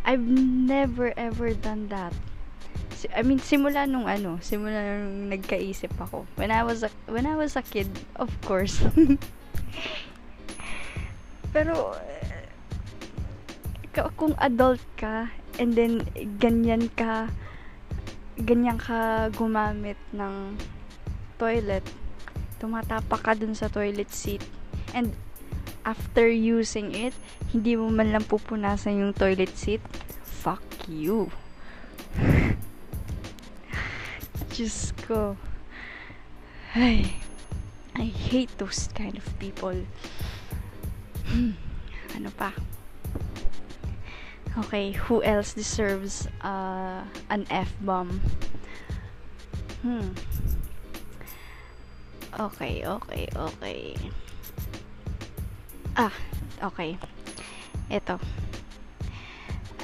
I've 0.05 0.27
never 0.27 1.15
ever 1.17 1.55
done 1.55 1.87
that. 1.89 2.13
I 3.15 3.23
mean, 3.23 3.39
simula 3.43 3.87
nung 3.87 4.07
ano, 4.07 4.39
simula 4.43 5.03
nung 5.03 5.31
nagkaisip 5.31 5.95
ako. 5.99 6.27
When 6.39 6.55
I 6.55 6.63
was 6.63 6.87
a, 6.87 6.91
when 7.11 7.27
I 7.27 7.35
was 7.35 7.59
a 7.59 7.63
kid, 7.63 7.91
of 8.19 8.31
course. 8.47 8.79
Pero, 11.55 11.95
kung 13.93 14.33
adult 14.41 14.81
ka, 14.97 15.29
and 15.61 15.77
then, 15.77 16.01
ganyan 16.41 16.89
ka, 16.97 17.29
ganyan 18.41 18.81
ka 18.81 19.29
gumamit 19.37 20.01
ng 20.17 20.57
toilet, 21.37 21.85
tumatapak 22.57 23.21
ka 23.21 23.33
dun 23.37 23.53
sa 23.53 23.69
toilet 23.69 24.09
seat, 24.09 24.41
and, 24.97 25.13
after 25.85 26.31
using 26.31 26.95
it, 26.95 27.13
hindi 27.53 27.75
mo 27.77 27.91
man 27.91 28.15
lang 28.15 28.25
pupunasan 28.25 29.03
yung 29.03 29.13
toilet 29.13 29.53
seat, 29.53 29.83
fuck 30.25 30.63
you. 30.89 31.29
Diyos 34.53 34.95
ko. 35.05 35.37
Ay, 36.73 37.19
I 37.97 38.09
hate 38.09 38.53
those 38.57 38.89
kind 38.97 39.17
of 39.21 39.27
people. 39.37 39.77
Hmm, 41.29 41.53
ano 42.17 42.33
pa? 42.33 42.57
Okay, 44.59 44.93
who 44.93 45.23
else 45.23 45.55
deserves 45.55 46.29
uh, 46.45 47.01
an 47.31 47.47
F-bomb? 47.49 48.21
Hmm. 49.81 50.13
Okay, 52.39 52.85
okay, 52.85 53.29
okay. 53.33 53.97
Ah, 55.97 56.13
okay. 56.63 56.99
Ito. 57.89 58.21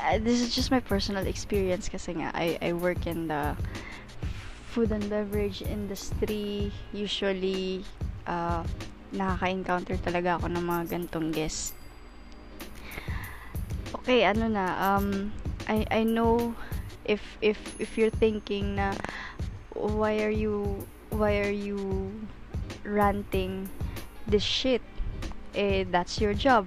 Uh, 0.00 0.18
this 0.20 0.40
is 0.40 0.54
just 0.54 0.70
my 0.70 0.80
personal 0.80 1.24
experience 1.24 1.88
kasi 1.88 2.16
nga 2.20 2.28
I, 2.36 2.56
I 2.60 2.72
work 2.72 3.08
in 3.08 3.28
the 3.28 3.56
food 4.72 4.92
and 4.92 5.04
beverage 5.08 5.64
industry. 5.64 6.72
Usually, 6.92 7.84
uh, 8.28 8.64
nakaka-encounter 9.16 9.96
talaga 10.04 10.36
ako 10.36 10.52
ng 10.52 10.64
mga 10.64 10.82
gantong 10.92 11.32
guests. 11.32 11.77
Okay, 14.08 14.24
ano 14.24 14.48
na, 14.48 14.72
um, 14.80 15.28
I, 15.68 15.84
I 15.92 16.00
know 16.00 16.56
if, 17.04 17.20
if, 17.44 17.60
if 17.76 18.00
you're 18.00 18.08
thinking 18.08 18.80
na 18.80 18.96
why 19.76 20.24
are 20.24 20.32
you, 20.32 20.88
why 21.12 21.44
are 21.44 21.52
you 21.52 22.08
ranting 22.88 23.68
this 24.24 24.40
shit? 24.40 24.80
eh, 25.54 25.84
that's 25.90 26.20
your 26.20 26.32
job. 26.32 26.64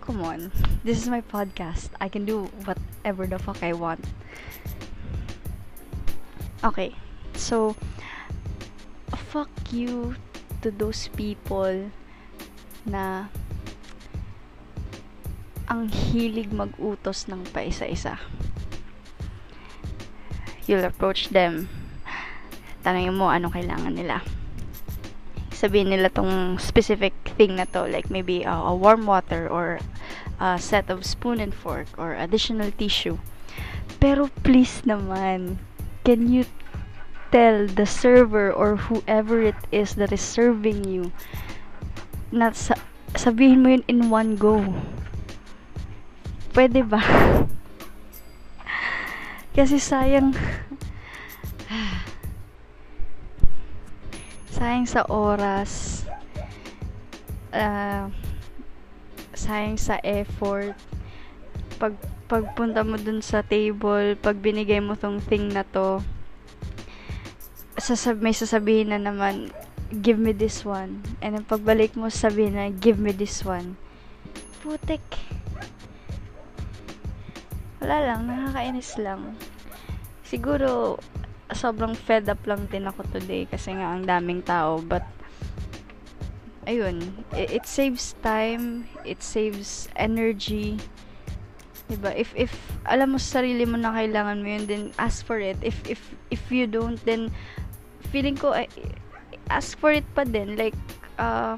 Come 0.00 0.22
on. 0.22 0.50
This 0.84 0.96
is 0.96 1.08
my 1.08 1.20
podcast. 1.20 1.90
I 2.00 2.08
can 2.08 2.24
do 2.24 2.48
whatever 2.64 3.26
the 3.26 3.38
fuck 3.38 3.62
I 3.62 3.74
want. 3.74 4.00
Okay. 6.64 6.94
So, 7.34 7.76
fuck 9.28 9.50
you 9.68 10.16
to 10.62 10.70
those 10.70 11.08
people 11.12 11.92
na 12.86 13.28
ang 15.68 15.92
hilig 15.92 16.48
mag-utos 16.50 17.28
ng 17.28 17.44
paisa-isa. 17.52 18.16
You'll 20.64 20.88
approach 20.88 21.28
them. 21.30 21.68
Tanongin 22.84 23.16
mo 23.16 23.28
anong 23.28 23.56
kailangan 23.56 23.94
nila 23.96 24.24
sabihin 25.58 25.90
nila 25.90 26.06
tong 26.06 26.54
specific 26.62 27.10
thing 27.34 27.58
na 27.58 27.66
to 27.66 27.82
like 27.90 28.06
maybe 28.14 28.46
uh, 28.46 28.70
a 28.70 28.74
warm 28.74 29.10
water 29.10 29.50
or 29.50 29.82
a 30.38 30.54
set 30.54 30.86
of 30.86 31.02
spoon 31.02 31.42
and 31.42 31.50
fork 31.50 31.90
or 31.98 32.14
additional 32.14 32.70
tissue 32.78 33.18
pero 33.98 34.30
please 34.46 34.86
naman 34.86 35.58
can 36.06 36.30
you 36.30 36.46
tell 37.34 37.66
the 37.66 37.82
server 37.82 38.54
or 38.54 38.78
whoever 38.86 39.42
it 39.42 39.58
is 39.74 39.98
that 39.98 40.14
is 40.14 40.22
serving 40.22 40.86
you 40.86 41.10
na 42.30 42.54
sa 42.54 42.78
sabihin 43.18 43.58
mo 43.58 43.74
yun 43.74 43.82
in 43.90 44.14
one 44.14 44.38
go 44.38 44.62
pwede 46.52 46.84
ba? 46.84 47.02
Kasi 49.56 49.82
sayang. 49.82 50.36
Sayang 54.54 54.86
sa 54.86 55.02
oras. 55.10 56.04
Uh, 57.50 58.06
sayang 59.34 59.78
sa 59.78 59.98
effort. 60.06 60.78
Pag 61.78 61.94
pagpunta 62.28 62.84
mo 62.84 63.00
dun 63.00 63.24
sa 63.24 63.40
table 63.40 64.12
pag 64.20 64.36
binigay 64.36 64.84
mo 64.84 64.92
tong 65.00 65.16
thing 65.16 65.48
na 65.48 65.64
to 65.64 66.04
sasab 67.80 68.20
may 68.20 68.36
sasabihin 68.36 68.92
na 68.92 69.00
naman 69.00 69.48
give 70.04 70.20
me 70.20 70.36
this 70.36 70.60
one. 70.60 71.00
And 71.24 71.34
then 71.34 71.48
pagbalik 71.48 71.96
mo 71.96 72.12
sabihin 72.12 72.60
na 72.60 72.68
give 72.68 73.00
me 73.00 73.16
this 73.16 73.40
one. 73.40 73.80
Putik 74.60 75.00
wala 77.78 77.96
lang 78.04 78.26
nakakainis 78.26 78.98
lang 78.98 79.34
siguro 80.26 80.98
sobrang 81.54 81.96
fed 81.96 82.28
up 82.28 82.42
lang 82.44 82.68
din 82.68 82.84
ako 82.84 83.06
today 83.08 83.48
kasi 83.48 83.72
nga 83.72 83.96
ang 83.96 84.04
daming 84.04 84.44
tao 84.44 84.82
but 84.84 85.04
ayun 86.68 87.00
it, 87.32 87.62
it 87.62 87.64
saves 87.64 88.12
time 88.20 88.84
it 89.08 89.24
saves 89.24 89.88
energy 89.96 90.76
'Diba? 91.88 92.12
If 92.12 92.36
if 92.36 92.52
alam 92.84 93.16
mo 93.16 93.18
sa 93.18 93.40
sarili 93.40 93.64
mo 93.64 93.80
na 93.80 93.96
kailangan 93.96 94.44
mo 94.44 94.48
'yun, 94.52 94.64
then 94.68 94.82
ask 95.00 95.24
for 95.24 95.40
it. 95.40 95.56
If 95.64 95.80
if 95.88 96.12
if 96.28 96.44
you 96.52 96.68
don't, 96.68 97.00
then 97.08 97.32
feeling 98.12 98.36
ko 98.36 98.52
ask 99.48 99.80
for 99.80 99.92
it 99.92 100.04
pa 100.12 100.28
din 100.28 100.56
like 100.60 100.76
uh 101.16 101.56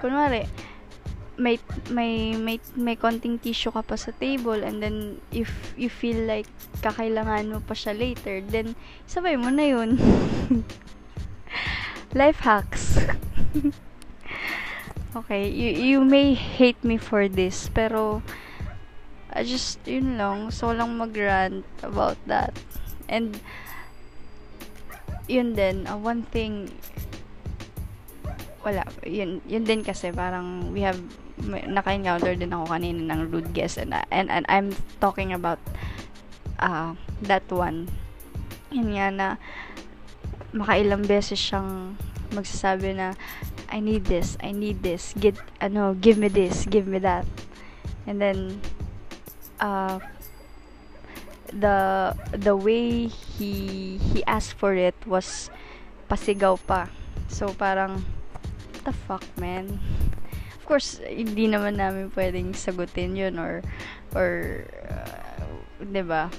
kunwari 0.00 0.48
may 1.34 1.58
may 1.90 2.38
may 2.38 2.62
may 2.78 2.94
konting 2.94 3.42
tissue 3.42 3.74
ka 3.74 3.82
pa 3.82 3.98
sa 3.98 4.14
table 4.22 4.62
and 4.62 4.78
then 4.78 5.18
if 5.34 5.50
you 5.74 5.90
feel 5.90 6.18
like 6.30 6.46
kakailangan 6.78 7.50
mo 7.50 7.58
pa 7.58 7.74
siya 7.74 7.94
later 7.94 8.38
then 8.46 8.78
sabay 9.06 9.34
mo 9.34 9.50
na 9.50 9.66
yun. 9.66 9.98
Life 12.18 12.42
hacks. 12.42 12.98
Okay 15.14 15.46
you 15.46 15.70
you 15.78 15.98
may 16.02 16.34
hate 16.34 16.82
me 16.82 16.98
for 16.98 17.30
this 17.30 17.70
pero 17.70 18.18
I 19.30 19.46
just 19.46 19.78
yun 19.86 20.18
lang. 20.18 20.50
So 20.50 20.74
lang 20.74 20.98
mag-rant 20.98 21.62
about 21.86 22.18
that. 22.26 22.50
And 23.06 23.38
yun 25.30 25.54
din 25.54 25.86
uh, 25.86 25.96
one 25.96 26.26
thing 26.34 26.68
wala 28.64 28.84
yun 29.04 29.40
yun 29.48 29.64
din 29.64 29.84
kasi 29.84 30.12
parang 30.12 30.72
we 30.72 30.84
have 30.84 31.00
naka-encounter 31.48 32.34
din 32.34 32.52
ako 32.52 32.64
kanina 32.72 33.14
ng 33.14 33.20
rude 33.30 33.52
guest 33.52 33.76
and, 33.78 33.92
and, 34.10 34.28
and 34.32 34.44
I'm 34.48 34.72
talking 35.00 35.32
about 35.32 35.60
uh, 36.58 36.96
that 37.24 37.44
one 37.52 37.88
yun 38.74 38.96
nga 38.96 39.08
na 39.12 39.28
makailang 40.54 41.06
beses 41.06 41.38
siyang 41.38 41.98
magsasabi 42.34 42.98
na 42.98 43.14
I 43.74 43.80
need 43.80 44.06
this, 44.06 44.36
I 44.38 44.52
need 44.52 44.82
this, 44.82 45.14
get, 45.18 45.34
ano, 45.60 45.94
give 45.94 46.18
me 46.18 46.28
this, 46.28 46.66
give 46.66 46.86
me 46.86 46.98
that. 47.02 47.26
And 48.06 48.20
then, 48.20 48.60
uh, 49.58 49.98
the, 51.50 52.14
the 52.30 52.54
way 52.54 53.06
he, 53.06 53.98
he 53.98 54.24
asked 54.26 54.54
for 54.54 54.74
it 54.74 54.94
was 55.06 55.50
pasigaw 56.08 56.58
pa. 56.66 56.86
So, 57.26 57.50
parang, 57.50 58.04
what 58.72 58.84
the 58.84 58.92
fuck, 58.92 59.24
man? 59.38 59.80
Of 60.64 60.72
course, 60.72 60.96
hindi 61.04 61.44
naman 61.44 61.76
namin 61.76 62.08
pwedeng 62.16 62.56
sagutin 62.56 63.12
yun 63.12 63.36
or, 63.36 63.60
or, 64.16 64.64
uh, 64.88 65.84
ba? 65.84 66.32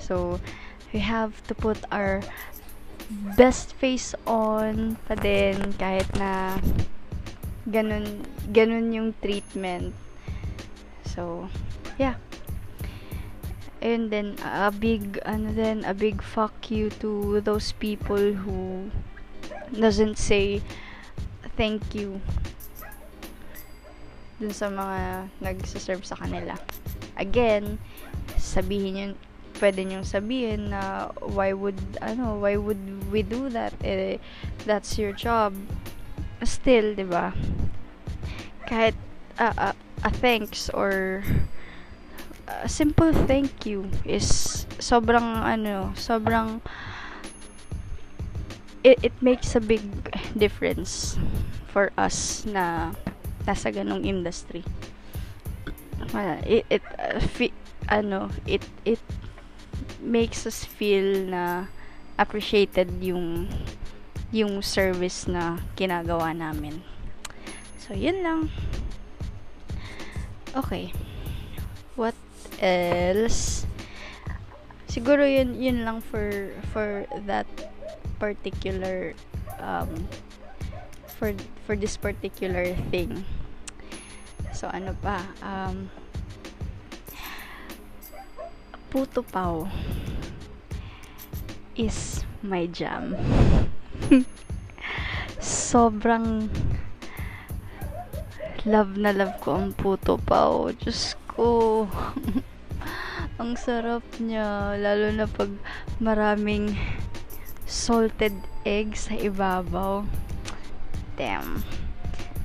So, 0.00 0.40
we 0.88 1.04
have 1.04 1.36
to 1.52 1.54
put 1.54 1.76
our 1.92 2.24
best 3.36 3.76
face 3.76 4.16
on 4.24 4.96
pa 5.04 5.20
din 5.20 5.76
kahit 5.76 6.08
na 6.16 6.56
ganun 7.68 8.24
ganun 8.56 8.88
yung 8.88 9.12
treatment. 9.20 9.92
So, 11.04 11.52
yeah. 12.00 12.16
And 13.84 14.08
then 14.08 14.40
a 14.40 14.72
big 14.72 15.20
ano 15.28 15.52
then 15.52 15.84
a 15.84 15.92
big 15.92 16.24
fuck 16.24 16.72
you 16.72 16.88
to 17.04 17.44
those 17.44 17.76
people 17.76 18.32
who 18.32 18.88
doesn't 19.76 20.16
say 20.16 20.64
thank 21.52 21.92
you 21.92 22.16
dun 24.42 24.50
sa 24.50 24.66
mga 24.66 25.30
nagsiserve 25.38 26.02
sa 26.02 26.18
kanila. 26.18 26.58
Again, 27.14 27.78
sabihin 28.34 28.98
yun, 28.98 29.12
pwede 29.62 29.86
nyo 29.86 30.02
sabihin 30.02 30.74
na 30.74 31.14
why 31.22 31.54
would, 31.54 31.78
ano, 32.02 32.42
why 32.42 32.58
would 32.58 32.82
we 33.14 33.22
do 33.22 33.46
that? 33.54 33.70
Eh, 33.86 34.18
that's 34.66 34.98
your 34.98 35.14
job. 35.14 35.54
Still, 36.42 36.98
di 36.98 37.06
ba? 37.06 37.30
Kahit 38.66 38.98
uh, 39.38 39.54
uh, 39.54 39.76
a 40.02 40.10
thanks 40.10 40.66
or 40.74 41.22
a 42.50 42.66
simple 42.66 43.14
thank 43.30 43.62
you 43.62 43.86
is 44.02 44.66
sobrang 44.82 45.38
ano, 45.46 45.94
sobrang 45.94 46.58
it, 48.82 48.98
it 49.02 49.14
makes 49.22 49.54
a 49.54 49.62
big 49.62 49.86
difference 50.34 51.14
for 51.70 51.94
us 51.94 52.42
na 52.44 52.90
nasa 53.46 53.74
ganong 53.74 54.04
industry. 54.06 54.62
Wala, 56.12 56.42
it, 56.44 56.66
it 56.68 56.84
uh, 56.98 57.20
fi, 57.20 57.50
ano, 57.88 58.28
it 58.46 58.62
it 58.84 59.00
makes 60.02 60.46
us 60.46 60.66
feel 60.66 61.30
na 61.30 61.70
appreciated 62.18 62.90
yung 63.00 63.48
yung 64.32 64.64
service 64.64 65.28
na 65.28 65.60
ginagawa 65.76 66.32
namin. 66.32 66.80
So, 67.78 67.92
yun 67.92 68.24
lang. 68.24 68.40
Okay. 70.56 70.92
What 71.96 72.16
else? 72.60 73.68
Siguro 74.88 75.24
yun 75.24 75.56
yun 75.56 75.88
lang 75.88 76.04
for 76.04 76.52
for 76.72 77.08
that 77.24 77.48
particular 78.20 79.16
um 79.60 79.88
for 81.22 81.30
for 81.62 81.78
this 81.78 81.94
particular 81.94 82.74
thing. 82.90 83.22
So 84.50 84.66
ano 84.66 84.98
pa? 84.98 85.22
Um 85.38 85.86
Puto 88.90 89.22
Pau 89.22 89.70
is 91.78 92.26
my 92.42 92.66
jam. 92.66 93.14
Sobrang 95.38 96.50
love 98.66 98.98
na 98.98 99.14
love 99.14 99.38
ko 99.38 99.62
ang 99.62 99.70
Puto 99.78 100.18
Pau. 100.18 100.74
Diyos 100.74 101.14
ko. 101.30 101.86
ang 103.40 103.54
sarap 103.54 104.02
niya. 104.18 104.74
Lalo 104.74 105.14
na 105.14 105.30
pag 105.30 105.54
maraming 106.02 106.74
salted 107.62 108.34
egg 108.66 108.98
sa 108.98 109.14
ibabaw 109.14 110.02
damn. 111.16 111.64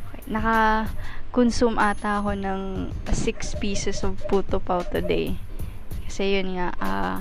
Okay, 0.09 0.23
naka-consume 0.27 1.77
ata 1.79 2.21
ako 2.23 2.31
ng 2.35 2.61
6 3.09 3.61
pieces 3.61 4.03
of 4.03 4.19
puto 4.27 4.59
pao 4.59 4.83
today. 4.83 5.37
Kasi 6.07 6.39
yun 6.39 6.55
nga, 6.55 6.73
uh, 6.79 7.17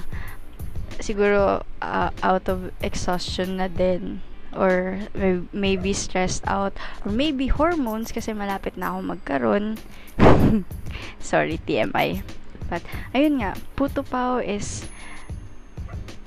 siguro 0.99 1.63
uh, 1.83 2.11
out 2.23 2.47
of 2.47 2.71
exhaustion 2.83 3.59
na 3.59 3.69
din. 3.71 4.23
Or 4.57 5.05
maybe 5.53 5.93
stressed 5.93 6.47
out. 6.49 6.73
Or 7.05 7.13
maybe 7.13 7.53
hormones 7.53 8.09
kasi 8.09 8.33
malapit 8.33 8.81
na 8.81 8.97
ako 8.97 9.17
magkaroon. 9.17 9.77
Sorry 11.21 11.61
TMI 11.61 12.25
but 12.69 12.83
ayun 13.15 13.43
nga 13.43 13.55
puto 13.79 14.03
pao 14.03 14.43
is 14.43 14.87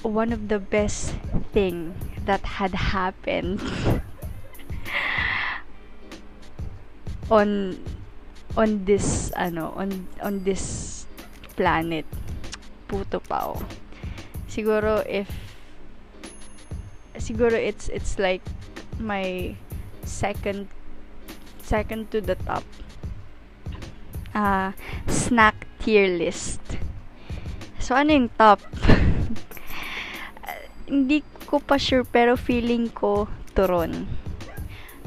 one 0.01 0.32
of 0.32 0.47
the 0.47 0.60
best 0.60 1.15
thing 1.51 1.91
that 2.23 2.60
had 2.60 2.71
happened 2.95 3.60
on 7.30 7.78
on 8.58 8.86
this 8.86 9.32
ano 9.38 9.74
on 9.78 10.10
on 10.22 10.44
this 10.44 11.06
planet. 11.56 12.06
Puto 12.89 13.22
pao 13.22 13.54
siguro 14.50 15.06
if 15.06 15.30
siguro 17.22 17.54
it's 17.54 17.88
it's 17.94 18.18
like 18.18 18.42
my 18.98 19.54
second 20.04 20.68
second 21.62 22.10
to 22.10 22.20
the 22.20 22.36
top. 22.50 22.65
Uh, 24.34 24.74
snack 25.06 25.70
tier 25.82 26.10
list. 26.10 26.62
So 27.78 27.94
ano 27.94 28.13
yung 28.13 28.30
top? 28.38 28.62
Hindi 30.89 31.22
ko 31.46 31.62
pa 31.62 31.78
sure 31.78 32.06
pero 32.06 32.38
feeling 32.38 32.89
ko 32.89 33.30
turon. 33.54 34.10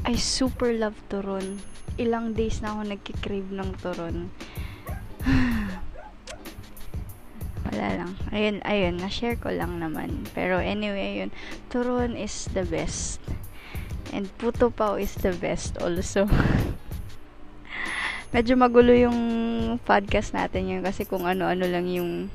I 0.03 0.19
super 0.19 0.75
love 0.75 0.99
turon 1.07 1.72
ilang 1.97 2.33
days 2.33 2.61
na 2.61 2.73
ako 2.73 2.81
nagkikrave 2.89 3.49
ng 3.53 3.69
turon. 3.77 4.17
Wala 7.69 7.87
lang. 7.97 8.11
Ayun, 8.33 8.61
ayun, 8.65 8.97
na-share 8.97 9.37
ko 9.37 9.53
lang 9.53 9.77
naman. 9.77 10.25
Pero 10.33 10.57
anyway, 10.57 11.21
yun. 11.21 11.31
Turon 11.69 12.17
is 12.17 12.49
the 12.53 12.65
best. 12.65 13.21
And 14.13 14.29
puto 14.37 14.69
pao 14.69 14.97
is 14.97 15.13
the 15.21 15.33
best 15.33 15.77
also. 15.81 16.29
Medyo 18.33 18.57
magulo 18.57 18.93
yung 18.93 19.17
podcast 19.85 20.33
natin 20.33 20.69
yun 20.69 20.81
kasi 20.81 21.05
kung 21.05 21.29
ano-ano 21.29 21.65
lang 21.69 21.85
yung 21.89 22.33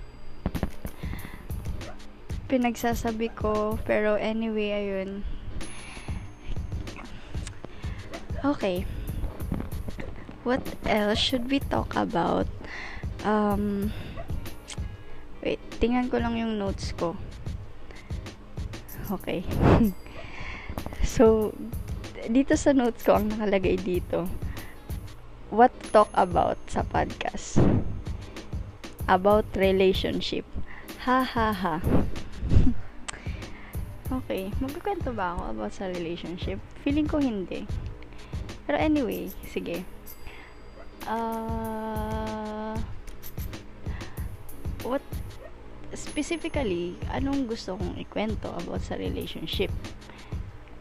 pinagsasabi 2.46 3.34
ko. 3.34 3.78
Pero 3.82 4.14
anyway, 4.14 4.74
ayun. 4.74 5.26
Okay 8.38 8.97
what 10.44 10.62
else 10.86 11.18
should 11.18 11.50
we 11.50 11.58
talk 11.58 11.96
about? 11.96 12.46
Um, 13.24 13.90
wait, 15.42 15.58
tingnan 15.82 16.10
ko 16.10 16.18
lang 16.18 16.36
yung 16.36 16.58
notes 16.58 16.92
ko. 16.94 17.16
Okay. 19.08 19.42
so, 21.16 21.56
dito 22.28 22.54
sa 22.54 22.76
notes 22.76 23.02
ko, 23.02 23.16
ang 23.16 23.32
nakalagay 23.32 23.80
dito, 23.80 24.28
what 25.48 25.72
to 25.80 26.04
talk 26.04 26.10
about 26.12 26.60
sa 26.68 26.84
podcast. 26.84 27.56
about 29.08 29.48
relationship. 29.56 30.44
Ha 31.08 31.24
ha 31.24 31.52
ha. 31.52 31.80
okay, 34.20 34.52
magkukwento 34.60 35.16
ba 35.16 35.32
ako 35.34 35.42
about 35.56 35.72
sa 35.72 35.88
relationship? 35.88 36.60
Feeling 36.84 37.08
ko 37.08 37.16
hindi. 37.16 37.64
Pero 38.68 38.76
anyway, 38.76 39.32
sige. 39.48 39.82
Uh, 41.04 42.74
what 44.82 45.02
specifically, 45.94 46.96
anong 47.12 47.46
gusto 47.46 47.78
kong 47.78 47.96
ikwento 48.00 48.50
about 48.58 48.82
sa 48.82 48.98
relationship? 48.98 49.70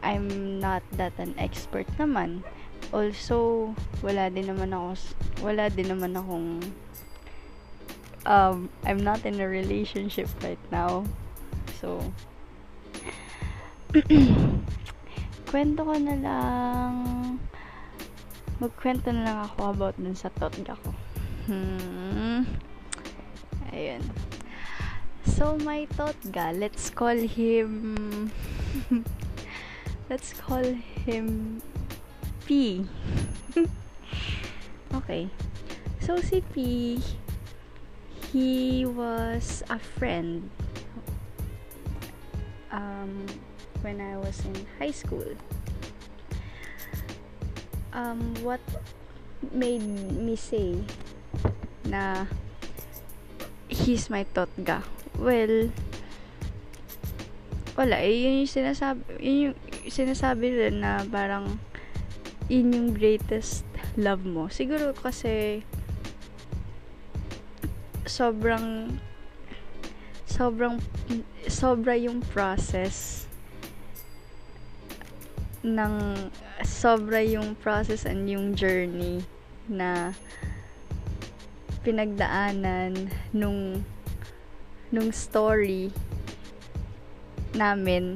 I'm 0.01 0.57
not 0.61 0.85
that 0.95 1.13
an 1.17 1.33
expert 1.41 1.89
naman. 1.97 2.45
Also, 2.93 3.73
wala 3.99 4.31
din 4.31 4.47
naman 4.47 4.71
ako, 4.71 4.95
wala 5.43 5.67
din 5.67 5.91
naman 5.91 6.15
akong, 6.15 6.63
um, 8.23 8.69
I'm 8.87 9.01
not 9.03 9.25
in 9.25 9.41
a 9.41 9.47
relationship 9.49 10.29
right 10.39 10.61
now. 10.71 11.03
So, 11.81 11.99
kwento 15.49 15.81
ko 15.83 15.95
na 15.97 16.15
lang, 16.15 17.16
magkwento 18.57 19.13
na 19.13 19.21
lang 19.21 19.39
ako 19.45 19.59
about 19.69 19.95
dun 20.01 20.17
sa 20.17 20.33
totga 20.33 20.73
ko. 20.81 20.89
Hmm. 21.45 22.43
Ayun. 23.69 24.01
So, 25.37 25.53
my 25.61 25.85
totga, 25.93 26.55
let's 26.57 26.89
call 26.89 27.13
him, 27.13 28.31
let's 30.09 30.33
call 30.33 30.65
him 31.05 31.61
P. 32.49 32.81
okay. 34.97 35.29
So, 36.01 36.17
si 36.17 36.41
P, 36.55 36.97
he 38.33 38.85
was 38.87 39.61
a 39.69 39.77
friend 39.77 40.49
um, 42.71 43.25
when 43.81 44.01
I 44.01 44.17
was 44.17 44.41
in 44.45 44.65
high 44.79 44.95
school. 44.95 45.37
Um, 47.97 48.37
what 48.45 48.61
made 49.49 49.81
me 50.13 50.37
say 50.37 50.77
na 51.81 52.29
he's 53.65 54.05
my 54.13 54.21
totga? 54.37 54.85
Well, 55.17 55.73
wala, 57.73 57.97
eh, 57.97 58.13
yun 58.21 58.45
yung 58.45 58.53
sinasabi, 58.53 59.01
yun 59.17 59.37
yung 59.49 59.57
sinasabi 59.89 60.45
rin 60.45 60.85
na 60.85 61.09
parang 61.09 61.57
yun 62.45 62.69
yung 62.69 62.89
greatest 62.93 63.65
love 63.97 64.21
mo. 64.21 64.45
Siguro 64.45 64.93
kasi 64.93 65.65
sobrang 68.05 68.93
sobrang 70.29 70.77
sobra 71.49 71.97
yung 71.97 72.21
process 72.29 73.25
ng 75.65 76.13
sobra 76.65 77.21
yung 77.21 77.53
process 77.59 78.05
and 78.05 78.25
yung 78.25 78.57
journey 78.57 79.21
na 79.67 80.15
pinagdaanan 81.83 83.11
nung 83.35 83.83
nung 84.89 85.11
story 85.11 85.91
namin 87.53 88.15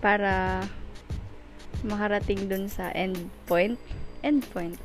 para 0.00 0.64
makarating 1.84 2.48
dun 2.48 2.66
sa 2.70 2.88
end 2.94 3.16
point. 3.44 3.76
End 4.24 4.44
point. 4.50 4.78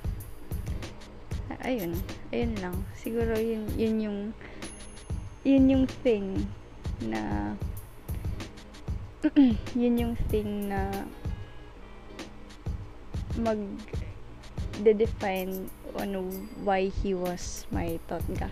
Ayun. 1.62 1.94
Ayun 2.34 2.54
lang. 2.58 2.76
Siguro 2.98 3.38
yun 3.38 3.70
yun 3.78 3.96
yung 4.02 4.20
yun 5.46 5.66
yung 5.70 5.86
thing 6.06 6.50
na 7.06 7.54
yun 9.78 9.98
yung 9.98 10.16
thing 10.30 10.70
na 10.70 10.90
mag 13.38 13.60
de-define 14.82 15.70
on 15.96 16.16
why 16.66 16.90
he 16.90 17.14
was 17.14 17.70
my 17.70 18.00
totga 18.10 18.50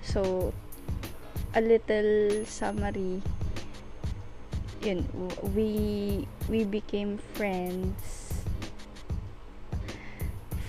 so 0.00 0.50
a 1.54 1.60
little 1.60 2.44
summary. 2.46 3.22
Yun, 4.82 5.04
we 5.54 6.26
we 6.48 6.64
became 6.64 7.18
friends 7.34 8.42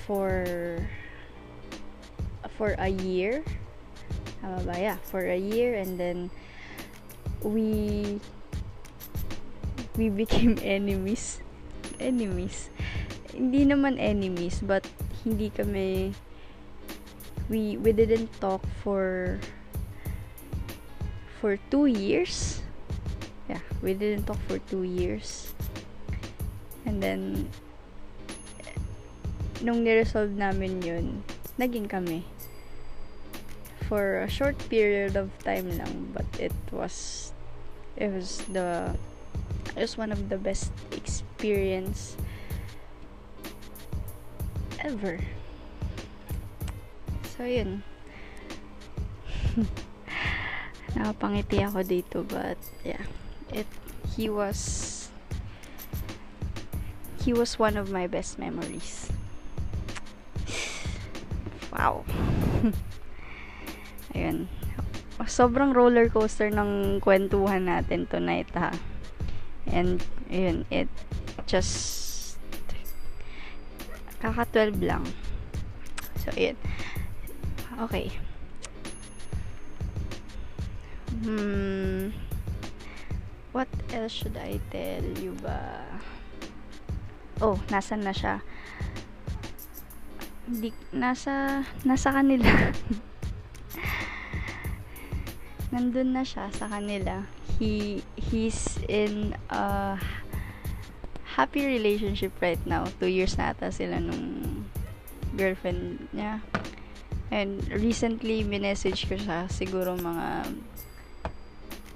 for 0.05 0.45
for 2.57 2.75
a 2.77 2.89
year. 2.89 3.45
Tama 4.41 4.65
ba? 4.65 4.75
Yeah, 4.75 4.97
for 5.05 5.21
a 5.21 5.37
year 5.37 5.77
and 5.77 5.95
then 5.95 6.33
we 7.45 8.19
we 10.01 10.09
became 10.09 10.57
enemies 10.65 11.37
enemies 12.01 12.73
hindi 13.29 13.61
naman 13.69 14.01
enemies 14.01 14.65
but 14.65 14.81
hindi 15.21 15.53
kami 15.53 16.17
we 17.45 17.77
we 17.77 17.93
didn't 17.93 18.33
talk 18.41 18.65
for 18.81 19.37
for 21.37 21.61
two 21.69 21.85
years 21.85 22.61
yeah, 23.51 23.59
we 23.83 23.91
didn't 23.93 24.23
talk 24.23 24.39
for 24.47 24.63
two 24.71 24.87
years. 24.87 25.51
And 26.87 27.03
then, 27.03 27.51
nung 29.59 29.83
niresolve 29.83 30.31
namin 30.31 30.79
yun, 30.79 31.27
naging 31.59 31.91
kami. 31.91 32.23
For 33.91 34.23
a 34.23 34.29
short 34.31 34.55
period 34.71 35.19
of 35.19 35.35
time 35.43 35.67
lang, 35.75 36.15
but 36.15 36.23
it 36.39 36.55
was, 36.71 37.35
it 37.99 38.07
was 38.07 38.39
the, 38.47 38.95
it 39.75 39.81
was 39.81 39.97
one 39.97 40.11
of 40.11 40.29
the 40.29 40.37
best 40.37 40.71
experience 40.91 42.17
ever. 44.79 45.19
So, 47.37 47.45
yun. 47.45 47.83
Nakapangiti 50.95 51.63
ako 51.63 51.79
dito, 51.81 52.17
but, 52.27 52.59
yeah. 52.83 53.01
It 53.51 53.67
he 54.15 54.31
was 54.31 55.09
he 57.23 57.31
was 57.31 57.59
one 57.59 57.75
of 57.75 57.91
my 57.91 58.07
best 58.07 58.39
memories. 58.39 59.11
Wow. 61.71 62.03
Ayun. 64.11 64.51
Sobrang 65.23 65.71
roller 65.71 66.11
coaster 66.11 66.51
ng 66.51 66.99
kwentuhan 66.99 67.71
natin 67.71 68.03
tonight 68.11 68.51
ha 68.51 68.75
and 69.71 70.03
ayun 70.29 70.67
it 70.69 70.87
just 71.47 72.37
kaka 74.21 74.45
12 74.71 74.83
lang 74.85 75.03
so 76.19 76.29
ayun 76.37 76.59
okay 77.79 78.11
hmm 81.23 82.11
What 83.51 83.67
else 83.91 84.15
should 84.15 84.39
I 84.39 84.63
tell 84.71 85.03
you 85.19 85.35
ba? 85.43 85.83
Oh, 87.43 87.59
nasan 87.67 88.07
na 88.07 88.15
siya? 88.15 88.39
Hindi, 90.47 90.71
nasa, 90.95 91.67
nasa 91.83 92.15
kanila. 92.15 92.47
Nandun 95.75 96.15
na 96.15 96.23
siya 96.23 96.47
sa 96.55 96.71
kanila. 96.71 97.27
He, 97.61 98.01
he's 98.17 98.81
in 98.89 99.37
a 99.53 99.93
happy 101.37 101.61
relationship 101.61 102.33
right 102.41 102.57
now. 102.65 102.89
Two 102.97 103.05
years 103.05 103.37
na 103.37 103.53
ata 103.53 103.69
sila 103.69 104.01
nung 104.01 104.65
girlfriend 105.37 106.09
niya. 106.09 106.41
And 107.29 107.61
recently, 107.69 108.41
minessage 108.41 109.05
ko 109.05 109.13
siya 109.13 109.45
siguro 109.53 109.93
mga 109.93 110.57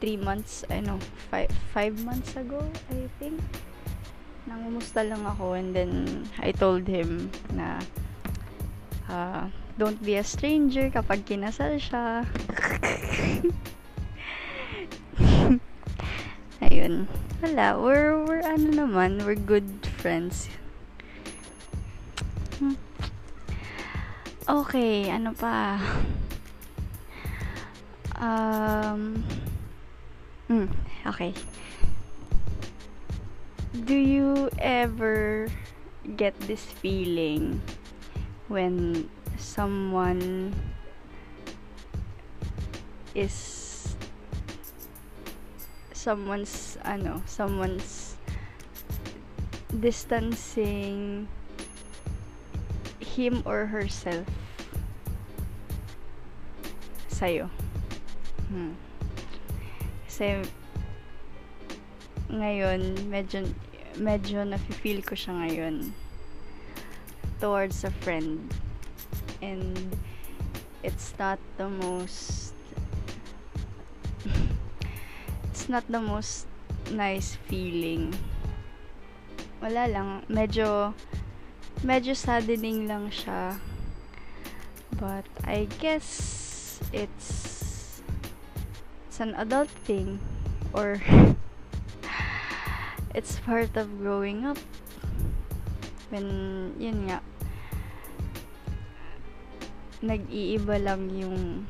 3 0.05 0.21
months, 0.21 0.61
ano, 0.69 1.01
5 1.33 1.49
5 1.73 2.05
months 2.05 2.37
ago, 2.37 2.61
I 2.93 3.09
think. 3.17 3.41
Nangumusta 4.45 5.01
lang 5.01 5.25
ako 5.25 5.57
and 5.57 5.73
then 5.73 6.29
I 6.37 6.53
told 6.53 6.85
him 6.85 7.33
na 7.57 7.81
uh, 9.09 9.49
don't 9.81 9.97
be 10.05 10.21
a 10.21 10.23
stranger 10.23 10.93
kapag 10.93 11.25
kinasal 11.25 11.81
siya. 11.81 12.21
Ayun. 16.75 17.07
Wala. 17.39 17.79
We're, 17.79 18.19
we're 18.27 18.43
ano 18.43 18.83
naman, 18.83 19.23
we're 19.23 19.39
good 19.39 19.63
friends. 20.03 20.51
Hmm. 22.59 22.75
Okay, 24.43 25.07
ano 25.07 25.31
pa? 25.31 25.79
Um, 28.19 29.23
Mm, 30.45 30.69
okay. 31.09 31.33
Do 33.73 33.97
you 33.97 34.49
ever 34.61 35.49
get 36.15 36.37
this 36.45 36.61
feeling 36.61 37.61
when 38.47 39.09
someone 39.41 40.53
is 43.17 43.64
someone's 46.05 46.77
ano 46.85 47.17
someone's 47.25 48.13
distancing 49.81 51.25
him 53.01 53.41
or 53.41 53.65
herself 53.65 54.29
sa'yo. 57.09 57.49
Hmm. 58.53 58.77
Kasi 60.05 60.45
ngayon, 62.29 63.09
medyo 63.09 63.47
medyo 63.97 64.43
nafe-feel 64.43 64.99
ko 65.01 65.17
siya 65.17 65.33
ngayon 65.41 65.89
towards 67.41 67.81
a 67.81 67.91
friend. 68.05 68.45
And 69.41 69.73
it's 70.83 71.17
not 71.17 71.41
the 71.55 71.71
most 71.71 72.44
not 75.69 75.85
the 75.89 76.01
most 76.01 76.45
nice 76.91 77.37
feeling. 77.49 78.13
Wala 79.61 79.89
lang, 79.89 80.09
medyo 80.29 80.93
medyo 81.81 82.13
saddening 82.13 82.85
lang 82.85 83.09
siya. 83.09 83.57
But 84.95 85.27
I 85.43 85.67
guess 85.81 86.79
it's 86.93 87.99
it's 89.07 89.19
an 89.23 89.35
adult 89.39 89.71
thing 89.87 90.19
or 90.75 90.99
it's 93.17 93.39
part 93.47 93.73
of 93.79 93.87
growing 93.99 94.43
up 94.43 94.59
when 96.11 96.75
yun 96.77 97.07
nga 97.07 97.19
nag-iiba 100.03 100.77
lang 100.83 101.09
yung 101.15 101.65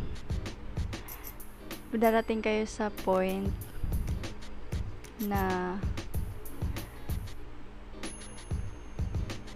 darating 1.95 2.43
kayo 2.43 2.67
sa 2.67 2.91
point 2.91 3.64
na 5.25 5.75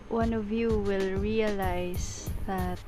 one 0.10 0.34
of 0.34 0.52
you 0.52 0.82
will 0.82 1.18
realize 1.22 2.30
that 2.50 2.82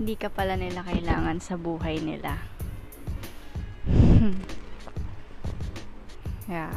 hindi 0.00 0.16
ka 0.16 0.32
pala 0.32 0.56
nila 0.56 0.80
kailangan 0.80 1.44
sa 1.44 1.60
buhay 1.60 2.00
nila. 2.00 2.40
yeah. 6.48 6.72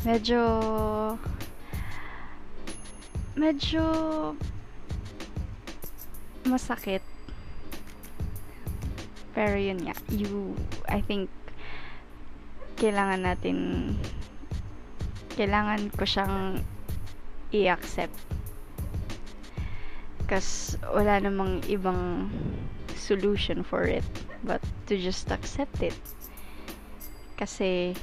Medyo 0.00 0.40
medyo 3.36 3.84
masakit. 6.48 7.04
Pero 9.34 9.58
yun 9.58 9.82
nga, 9.82 9.92
you, 10.08 10.54
I 10.86 11.02
think, 11.02 11.26
kailangan 12.84 13.24
natin, 13.24 13.56
kailangan 15.40 15.88
ko 15.96 16.04
siyang 16.04 16.60
i-accept. 17.48 18.12
Kasi 20.28 20.76
wala 20.84 21.16
namang 21.16 21.64
ibang 21.64 22.28
solution 22.92 23.64
for 23.64 23.88
it 23.88 24.04
but 24.44 24.60
to 24.84 25.00
just 25.00 25.32
accept 25.32 25.80
it. 25.80 25.96
Kasi 27.40 27.96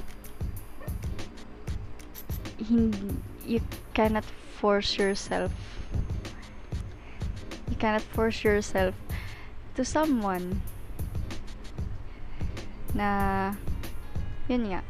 hindi, 2.58 3.22
you 3.46 3.62
cannot 3.94 4.26
force 4.58 4.98
yourself 4.98 5.50
you 7.70 7.76
cannot 7.78 8.02
force 8.14 8.44
yourself 8.44 8.94
to 9.74 9.82
someone 9.82 10.62
na 12.94 13.50
yun 14.52 14.68
nga. 14.68 14.84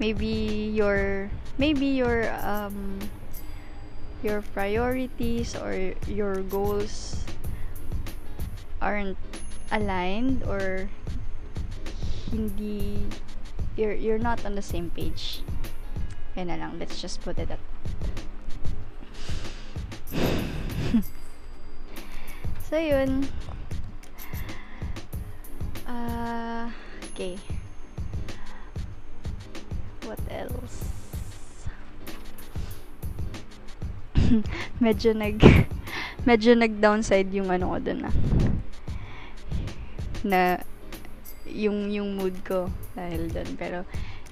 Maybe 0.00 0.72
your 0.72 1.28
maybe 1.60 1.84
your 1.84 2.32
um 2.40 2.96
your 4.24 4.40
priorities 4.56 5.52
or 5.52 5.92
your 6.08 6.40
goals 6.48 7.20
aren't 8.80 9.20
aligned 9.68 10.40
or 10.48 10.88
hindi 12.32 13.04
you're 13.76 13.92
you're 13.92 14.18
not 14.18 14.40
on 14.48 14.56
the 14.56 14.64
same 14.64 14.88
page. 14.96 15.44
Yun 16.40 16.48
na 16.48 16.56
lang. 16.56 16.80
Let's 16.80 17.04
just 17.04 17.20
put 17.20 17.36
it 17.36 17.52
at 17.52 17.60
so 22.64 22.80
yun. 22.80 23.28
Uh, 25.84 26.72
okay 27.12 27.36
else 30.44 31.04
medyo 34.84 35.12
nag 35.14 35.38
medyo 36.28 36.56
nag 36.56 36.80
downside 36.80 37.28
yung 37.34 37.52
ano 37.52 37.76
ko 37.76 37.78
dun 37.82 38.00
ah. 38.08 38.16
Na 40.24 40.40
yung 41.44 41.92
yung 41.92 42.16
mood 42.16 42.34
ko 42.42 42.72
dahil 42.96 43.28
doon 43.28 43.50
pero 43.60 43.78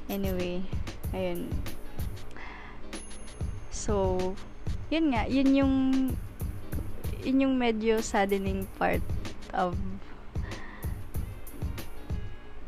anyway 0.09 0.65
ayun. 1.13 1.53
So 3.71 4.19
yun 4.89 5.13
nga 5.13 5.29
yun 5.29 5.51
yung 5.53 5.75
yun 7.23 7.45
yung 7.45 7.55
medyo 7.61 8.01
saddening 8.01 8.65
part 8.81 9.05
of 9.53 9.77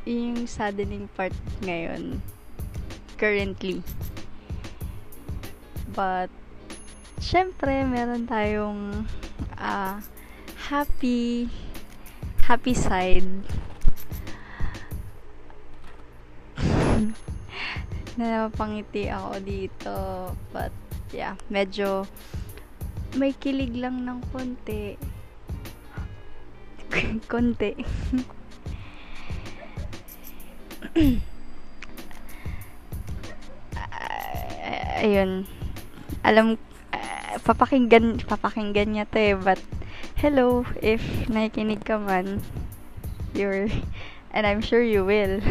yun 0.05 0.37
yung 0.37 0.45
saddening 0.45 1.09
part 1.17 1.35
ngayon 1.65 2.21
currently. 3.25 3.81
But 5.97 6.29
syempre 7.17 7.81
meron 7.89 8.29
tayong 8.29 9.09
uh, 9.57 9.97
happy 10.69 11.49
happy 12.45 12.77
side. 12.77 13.25
Na 18.21 18.45
napangiti 18.45 19.09
ako 19.09 19.41
dito 19.41 19.97
but 20.53 20.77
yeah 21.17 21.41
medyo 21.49 22.05
may 23.17 23.33
kilig 23.33 23.73
lang 23.73 24.05
ng 24.05 24.21
konti. 24.29 25.01
Konti 27.33 27.73
ayun. 35.05 35.45
Alam 36.25 36.57
uh, 36.97 37.37
papakinggan 37.45 38.25
papakinggan 38.25 38.97
niya 38.97 39.05
to 39.05 39.21
eh 39.21 39.37
but 39.37 39.61
hello 40.17 40.65
if 40.81 41.05
nakikinig 41.29 41.85
ka 41.85 42.01
man 42.01 42.41
you're 43.37 43.69
and 44.33 44.49
I'm 44.49 44.65
sure 44.65 44.81
you 44.81 45.05
will 45.05 45.45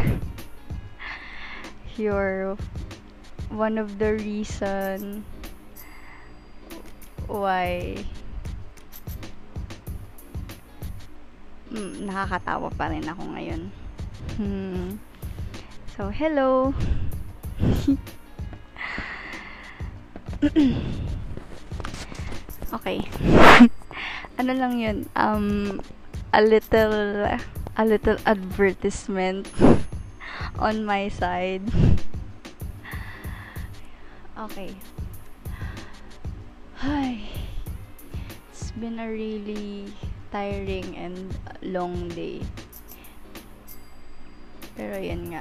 you're 1.94 2.58
one 3.54 3.78
of 3.78 4.02
the 4.02 4.18
reason 4.18 5.22
why 7.30 8.02
mm, 11.70 12.10
nakakatawa 12.10 12.74
pa 12.74 12.90
rin 12.90 13.06
ako 13.06 13.22
ngayon. 13.38 13.62
Hmm. 14.34 14.98
so 15.94 16.10
hello 16.10 16.74
okay 22.76 23.00
ano 24.40 24.52
lang 24.52 24.78
yun 24.78 25.08
um 25.16 25.80
a 26.34 26.42
little 26.42 27.24
a 27.74 27.84
little 27.84 28.18
advertisement 28.26 29.48
on 30.58 30.84
my 30.84 31.08
side 31.08 31.64
okay 34.44 34.76
Hi. 36.84 37.16
It's 38.52 38.68
been 38.76 39.00
a 39.00 39.08
really 39.08 39.88
tiring 40.28 40.92
and 41.00 41.32
long 41.64 42.12
day. 42.12 42.44
Pero 44.76 45.00
yan 45.00 45.32
nga. 45.32 45.40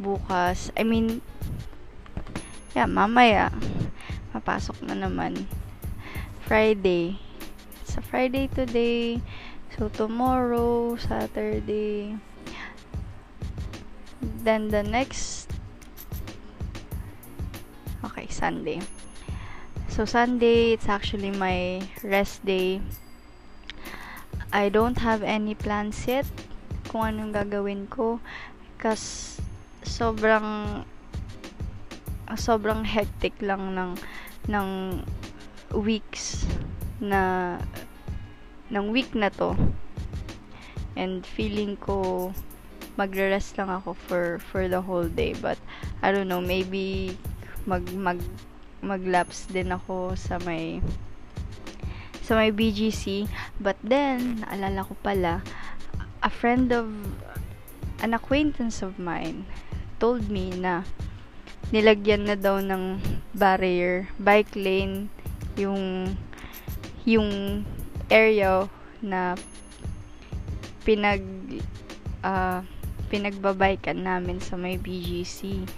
Bukas, 0.00 0.72
I 0.72 0.88
mean, 0.88 1.20
yeah, 2.72 2.88
mamaya, 2.88 3.52
mapasok 4.32 4.80
na 4.88 4.96
naman. 4.96 5.44
Friday. 6.48 7.20
It's 7.84 7.96
a 7.96 8.02
Friday 8.02 8.48
today. 8.48 9.20
So, 9.76 9.88
tomorrow, 9.88 10.96
Saturday. 10.96 12.16
Then, 14.44 14.68
the 14.68 14.82
next, 14.82 15.48
okay, 18.04 18.28
Sunday. 18.28 18.80
So, 19.88 20.04
Sunday, 20.04 20.72
it's 20.72 20.88
actually 20.88 21.32
my 21.32 21.80
rest 22.04 22.44
day. 22.44 22.80
I 24.52 24.68
don't 24.68 25.00
have 25.00 25.22
any 25.24 25.56
plans 25.56 26.04
yet 26.04 26.28
kung 26.88 27.16
anong 27.16 27.32
gagawin 27.32 27.88
ko. 27.88 28.20
Kasi 28.76 29.40
sobrang 29.84 30.84
sobrang 32.36 32.84
hectic 32.84 33.36
lang 33.40 33.74
ng 33.74 33.92
ng 34.48 34.68
weeks 35.76 36.46
na 36.98 37.56
ng 38.72 38.92
week 38.92 39.12
na 39.12 39.28
to. 39.32 39.56
And 40.96 41.24
feeling 41.24 41.80
ko 41.80 42.30
magre-rest 43.00 43.56
lang 43.56 43.72
ako 43.72 43.96
for 43.96 44.24
for 44.52 44.68
the 44.68 44.84
whole 44.84 45.08
day. 45.08 45.32
But 45.36 45.56
I 46.04 46.12
don't 46.12 46.28
know 46.28 46.44
maybe 46.44 47.16
mag 47.64 47.86
mag 47.94 48.18
maglapse 48.82 49.46
din 49.46 49.70
ako 49.70 50.18
sa 50.18 50.42
may 50.42 50.82
sa 52.22 52.34
may 52.34 52.50
BGC 52.50 53.30
but 53.62 53.78
then 53.82 54.42
naalala 54.42 54.82
ko 54.82 54.94
pala 55.02 55.42
a 56.22 56.30
friend 56.30 56.74
of 56.74 56.90
an 58.02 58.14
acquaintance 58.14 58.82
of 58.82 58.98
mine 58.98 59.46
told 60.02 60.26
me 60.26 60.50
na 60.50 60.82
nilagyan 61.72 62.28
na 62.28 62.36
daw 62.36 62.60
ng 62.60 63.00
barrier 63.32 64.06
bike 64.20 64.52
lane 64.54 65.08
yung 65.56 66.12
yung 67.08 67.64
area 68.12 68.68
na 69.02 69.34
pinag 70.84 71.24
uh, 72.22 72.62
pinagbabaykan 73.12 74.00
namin 74.00 74.40
sa 74.40 74.56
may 74.56 74.80
BGC. 74.80 75.68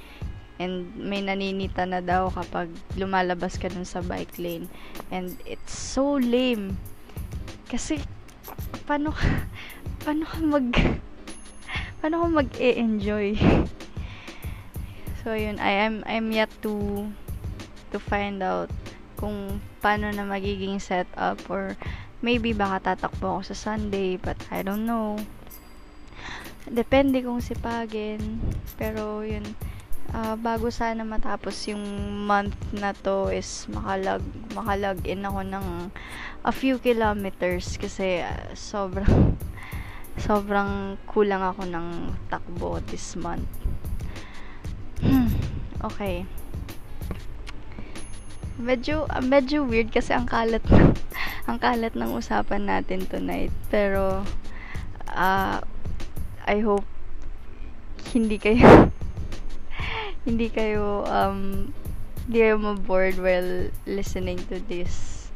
And 0.63 0.95
may 0.95 1.19
naninita 1.19 1.83
na 1.83 1.99
daw 1.99 2.31
kapag 2.31 2.71
lumalabas 2.95 3.59
ka 3.59 3.67
dun 3.67 3.83
sa 3.83 3.99
bike 4.07 4.39
lane. 4.39 4.71
And 5.11 5.35
it's 5.43 5.75
so 5.75 6.15
lame. 6.15 6.79
Kasi, 7.67 7.99
paano 8.87 9.11
paano 10.07 10.23
ka 10.23 10.39
mag, 10.39 10.69
paano 11.99 12.15
ka 12.23 12.29
mag-e-enjoy? 12.31 13.35
so, 15.25 15.33
yun, 15.33 15.57
I 15.59 15.89
am, 15.89 16.05
I'm 16.07 16.31
yet 16.31 16.53
to, 16.63 17.09
to 17.91 17.99
find 17.99 18.45
out 18.45 18.71
kung 19.17 19.65
paano 19.81 20.13
na 20.13 20.29
magiging 20.29 20.77
setup 20.77 21.41
or 21.49 21.81
maybe 22.21 22.53
baka 22.53 22.93
tatakbo 22.93 23.41
ako 23.41 23.53
sa 23.53 23.73
Sunday 23.73 24.21
but 24.21 24.37
I 24.53 24.61
don't 24.61 24.85
know. 24.85 25.17
Depende 26.69 27.25
kung 27.25 27.41
sipagin 27.41 28.41
pero 28.77 29.25
yun 29.25 29.45
uh, 30.15 30.37
bago 30.39 30.71
sana 30.71 31.03
matapos 31.03 31.69
yung 31.69 31.85
month 32.25 32.57
na 32.73 32.93
to 32.93 33.29
is 33.29 33.67
makalag 33.69 34.25
makalag 34.55 35.03
in 35.05 35.27
ako 35.27 35.41
ng 35.45 35.67
a 36.45 36.53
few 36.53 36.79
kilometers 36.81 37.77
kasi 37.77 38.21
uh, 38.23 38.53
sobrang 38.57 39.37
sobrang 40.27 40.97
kulang 41.11 41.43
ako 41.43 41.67
ng 41.69 42.15
takbo 42.31 42.79
this 42.87 43.19
month 43.19 43.49
okay 45.87 46.25
medyo 48.57 49.05
uh, 49.11 49.25
medyo 49.25 49.67
weird 49.67 49.91
kasi 49.91 50.15
ang 50.15 50.31
kalat 50.31 50.63
ang 51.49 51.59
kalat 51.59 51.93
ng 51.93 52.11
usapan 52.15 52.65
natin 52.65 53.05
tonight 53.05 53.53
pero 53.69 54.23
uh, 55.13 55.59
I 56.45 56.59
hope 56.63 56.87
hindi 58.15 58.39
kayo 58.39 58.89
hindi 60.29 60.49
kayo 60.49 61.03
um 61.05 61.75
hindi 62.25 62.41
kayo 62.41 62.57
ma-bored 62.57 63.21
while 63.21 63.69
listening 63.85 64.41
to 64.49 64.57
this. 64.65 65.29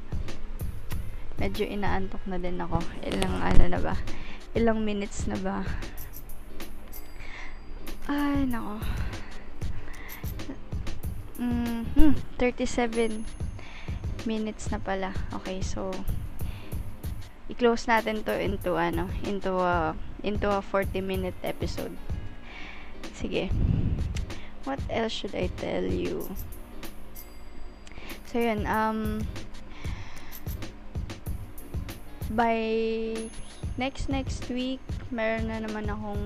Medyo 1.36 1.68
inaantok 1.68 2.24
na 2.24 2.40
din 2.40 2.56
ako. 2.56 2.80
Ilang 3.04 3.44
ano 3.44 3.64
na 3.68 3.76
ba? 3.76 3.92
Ilang 4.56 4.88
minutes 4.88 5.28
na 5.28 5.36
ba? 5.36 5.68
Ay, 8.08 8.48
nako. 8.48 8.80
Mm, 11.38 11.86
hmm, 11.94 12.12
37 12.36 13.22
minutes 14.26 14.74
na 14.74 14.82
pala. 14.82 15.14
Okay, 15.38 15.62
so 15.62 15.94
i-close 17.46 17.86
natin 17.86 18.26
to 18.26 18.34
into 18.34 18.74
ano, 18.74 19.06
into 19.22 19.54
a 19.54 19.94
into 20.26 20.50
a 20.50 20.58
40 20.58 20.98
minute 20.98 21.38
episode. 21.46 21.94
Sige. 23.14 23.54
What 24.66 24.82
else 24.90 25.14
should 25.14 25.34
I 25.38 25.46
tell 25.62 25.86
you? 25.86 26.26
So 28.28 28.42
yun, 28.42 28.66
um 28.66 29.24
by 32.34 33.14
next 33.80 34.10
next 34.10 34.50
week, 34.50 34.82
meron 35.14 35.48
na 35.48 35.62
naman 35.62 35.88
akong 35.88 36.24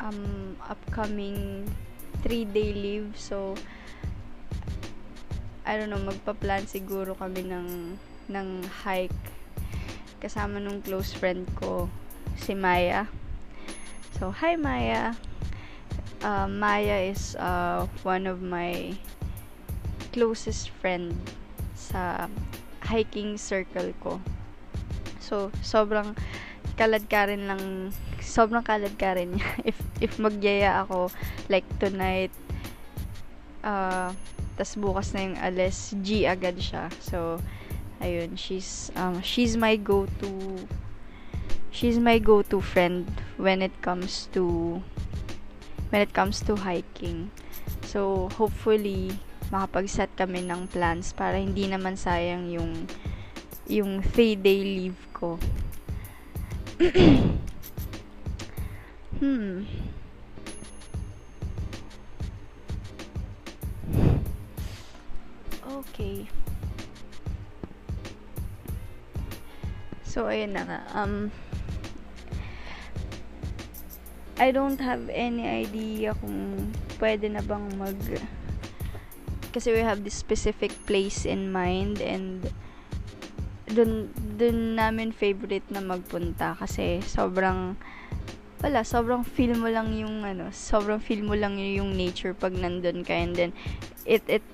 um 0.00 0.56
upcoming 0.70 1.66
3 2.24 2.46
day 2.54 2.70
leave. 2.72 3.12
So 3.18 3.58
I 5.62 5.78
don't 5.78 5.94
know, 5.94 6.02
magpa-plan 6.02 6.66
siguro 6.66 7.14
kami 7.14 7.46
ng 7.46 7.94
ng 8.30 8.48
hike 8.82 9.14
kasama 10.22 10.62
nung 10.62 10.82
close 10.82 11.14
friend 11.14 11.46
ko 11.58 11.90
si 12.38 12.54
Maya. 12.54 13.06
So, 14.18 14.30
hi 14.30 14.54
Maya. 14.54 15.18
Uh, 16.22 16.46
Maya 16.46 17.02
is 17.02 17.34
uh, 17.38 17.90
one 18.06 18.30
of 18.30 18.38
my 18.42 18.94
closest 20.14 20.70
friend 20.78 21.14
sa 21.74 22.30
hiking 22.86 23.34
circle 23.34 23.90
ko. 23.98 24.22
So, 25.18 25.50
sobrang 25.62 26.14
kalad 26.78 27.06
ka 27.10 27.26
rin 27.30 27.46
lang 27.46 27.90
sobrang 28.22 28.64
kalad 28.64 28.94
ka 28.96 29.12
rin 29.18 29.36
niya 29.36 29.48
if 29.70 29.78
if 30.00 30.12
magyaya 30.16 30.82
ako 30.86 31.12
like 31.52 31.66
tonight 31.76 32.32
uh 33.60 34.10
tas 34.62 34.78
bukas 34.78 35.10
na 35.10 35.26
yung 35.26 35.34
alis 35.42 35.90
G 36.06 36.22
agad 36.22 36.54
siya. 36.54 36.86
So 37.02 37.42
ayun 37.98 38.38
she's 38.38 38.94
um 38.94 39.18
she's 39.18 39.58
my 39.58 39.74
go-to 39.74 40.54
she's 41.74 41.98
my 41.98 42.22
go-to 42.22 42.62
friend 42.62 43.10
when 43.42 43.58
it 43.58 43.74
comes 43.82 44.30
to 44.30 44.78
when 45.90 45.98
it 45.98 46.14
comes 46.14 46.38
to 46.46 46.54
hiking. 46.54 47.34
So 47.82 48.30
hopefully 48.38 49.18
makapag-set 49.50 50.14
kami 50.14 50.46
ng 50.46 50.70
plans 50.70 51.10
para 51.10 51.42
hindi 51.42 51.66
naman 51.66 51.98
sayang 51.98 52.46
yung 52.46 52.86
yung 53.66 53.98
3 53.98 54.38
day 54.38 54.62
leave 54.62 55.02
ko. 55.10 55.42
Hmm 59.22 59.62
okay 65.82 66.30
So, 70.12 70.28
ayun 70.28 70.52
na 70.52 70.68
nga. 70.68 70.80
Um, 70.92 71.32
I 74.36 74.52
don't 74.52 74.76
have 74.76 75.08
any 75.08 75.48
idea 75.48 76.12
kung 76.20 76.68
pwede 77.00 77.32
na 77.32 77.40
bang 77.40 77.64
mag 77.80 77.96
kasi 79.56 79.72
we 79.72 79.80
have 79.80 80.04
this 80.04 80.16
specific 80.16 80.72
place 80.84 81.24
in 81.24 81.48
mind 81.48 82.04
and 82.04 82.44
dun, 83.72 84.12
dun 84.36 84.76
namin 84.76 85.16
favorite 85.16 85.64
na 85.72 85.80
magpunta 85.80 86.60
kasi 86.60 87.00
sobrang 87.04 87.76
wala, 88.60 88.84
sobrang 88.84 89.24
feel 89.24 89.56
mo 89.56 89.72
lang 89.72 89.96
yung 89.96 90.28
ano, 90.28 90.52
sobrang 90.52 91.00
feel 91.00 91.24
mo 91.24 91.32
lang 91.32 91.56
yung 91.56 91.96
nature 91.96 92.36
pag 92.36 92.52
nandun 92.52 93.00
ka 93.00 93.16
and 93.16 93.32
then 93.32 93.52
it 94.04 94.24
it 94.28 94.44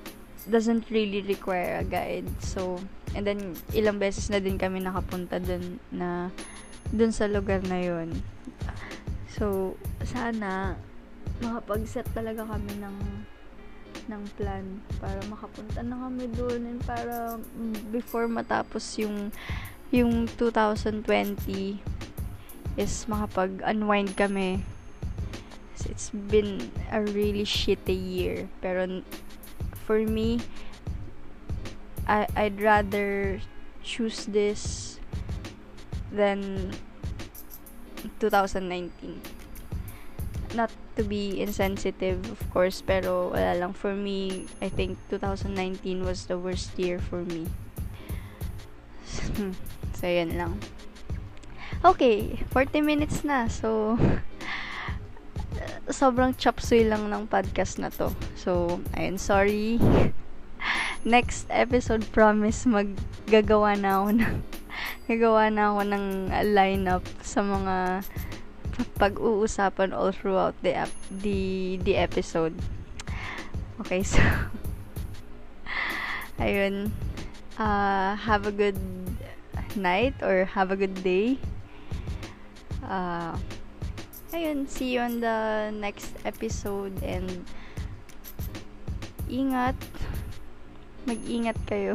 doesn't 0.50 0.88
really 0.90 1.22
require 1.22 1.78
a 1.80 1.84
guide. 1.84 2.28
So, 2.42 2.80
And 3.16 3.24
then, 3.24 3.56
ilang 3.72 3.96
beses 3.96 4.28
na 4.28 4.40
din 4.42 4.60
kami 4.60 4.84
nakapunta 4.84 5.40
dun 5.40 5.80
na 5.88 6.28
dun 6.92 7.12
sa 7.12 7.24
lugar 7.28 7.64
na 7.64 7.80
yun. 7.80 8.12
So, 9.32 9.76
sana 10.04 10.76
makapag-set 11.40 12.08
talaga 12.12 12.44
kami 12.44 12.72
ng 12.82 12.98
ng 14.08 14.22
plan 14.40 14.64
para 15.00 15.20
makapunta 15.28 15.84
na 15.84 15.96
kami 16.08 16.24
doon 16.32 16.64
and 16.64 16.80
para 16.84 17.36
before 17.92 18.24
matapos 18.24 18.96
yung 18.96 19.28
yung 19.92 20.28
2020 20.36 21.04
is 22.76 22.92
makapag-unwind 23.08 24.12
kami. 24.16 24.64
It's 25.88 26.12
been 26.12 26.68
a 26.92 27.00
really 27.00 27.48
shitty 27.48 27.96
year. 27.96 28.50
Pero 28.60 29.00
for 29.88 30.04
me, 30.04 30.36
I, 32.04 32.28
I'd 32.36 32.60
rather 32.60 33.40
choose 33.80 34.28
this 34.28 35.00
than 36.12 36.76
2019. 38.20 38.92
Not 40.52 40.68
to 40.96 41.02
be 41.04 41.40
insensitive, 41.40 42.20
of 42.28 42.36
course, 42.52 42.84
pero 42.84 43.32
wala 43.32 43.56
lang. 43.56 43.72
For 43.72 43.96
me, 43.96 44.44
I 44.60 44.68
think 44.68 45.00
2019 45.08 46.04
was 46.04 46.28
the 46.28 46.36
worst 46.36 46.76
year 46.76 47.00
for 47.00 47.24
me. 47.24 47.48
so, 49.96 50.04
yun 50.04 50.36
lang. 50.36 50.60
Okay, 51.80 52.44
40 52.52 52.84
minutes 52.84 53.24
na. 53.24 53.48
So, 53.48 53.96
sobrang 55.88 56.36
chapsuy 56.36 56.84
lang 56.84 57.08
ng 57.08 57.24
podcast 57.24 57.80
na 57.80 57.88
to. 57.88 58.12
So, 58.38 58.78
ayun, 58.94 59.18
sorry. 59.18 59.82
Next 61.02 61.50
episode, 61.50 62.06
promise, 62.14 62.62
maggagawa 62.70 63.74
na 63.74 63.98
ako 63.98 64.08
ng 64.22 64.34
gagawa 65.10 65.50
na 65.50 65.74
ako 65.74 65.80
ng 65.90 66.06
lineup 66.54 67.02
sa 67.18 67.42
mga 67.42 68.06
pag-uusapan 68.94 69.90
all 69.90 70.14
throughout 70.14 70.54
the 70.62 70.86
ap- 70.86 71.06
the 71.10 71.82
the 71.82 71.98
episode. 71.98 72.54
Okay, 73.82 74.06
so 74.06 74.22
ayun. 76.38 76.94
Uh, 77.58 78.14
have 78.14 78.46
a 78.46 78.54
good 78.54 78.78
night 79.74 80.14
or 80.22 80.46
have 80.46 80.70
a 80.70 80.78
good 80.78 80.94
day. 81.02 81.42
Uh, 82.86 83.34
ayun, 84.30 84.70
see 84.70 84.94
you 84.94 85.02
on 85.02 85.18
the 85.18 85.74
next 85.74 86.14
episode 86.22 86.94
and 87.02 87.42
ingat. 89.28 89.76
Mag-ingat 91.04 91.58
kayo. 91.68 91.94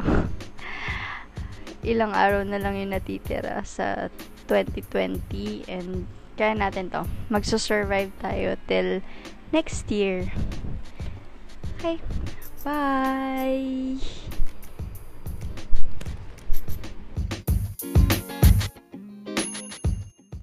Ilang 1.90 2.16
araw 2.16 2.42
na 2.48 2.56
lang 2.56 2.80
yung 2.80 2.96
natitira 2.96 3.60
sa 3.66 4.08
2020 4.48 5.68
and 5.68 6.08
kaya 6.34 6.54
natin 6.56 6.90
to. 6.90 7.06
Magsusurvive 7.30 8.10
tayo 8.18 8.58
till 8.66 9.04
next 9.52 9.86
year. 9.92 10.32
Okay. 11.78 12.00
Bye! 12.64 14.23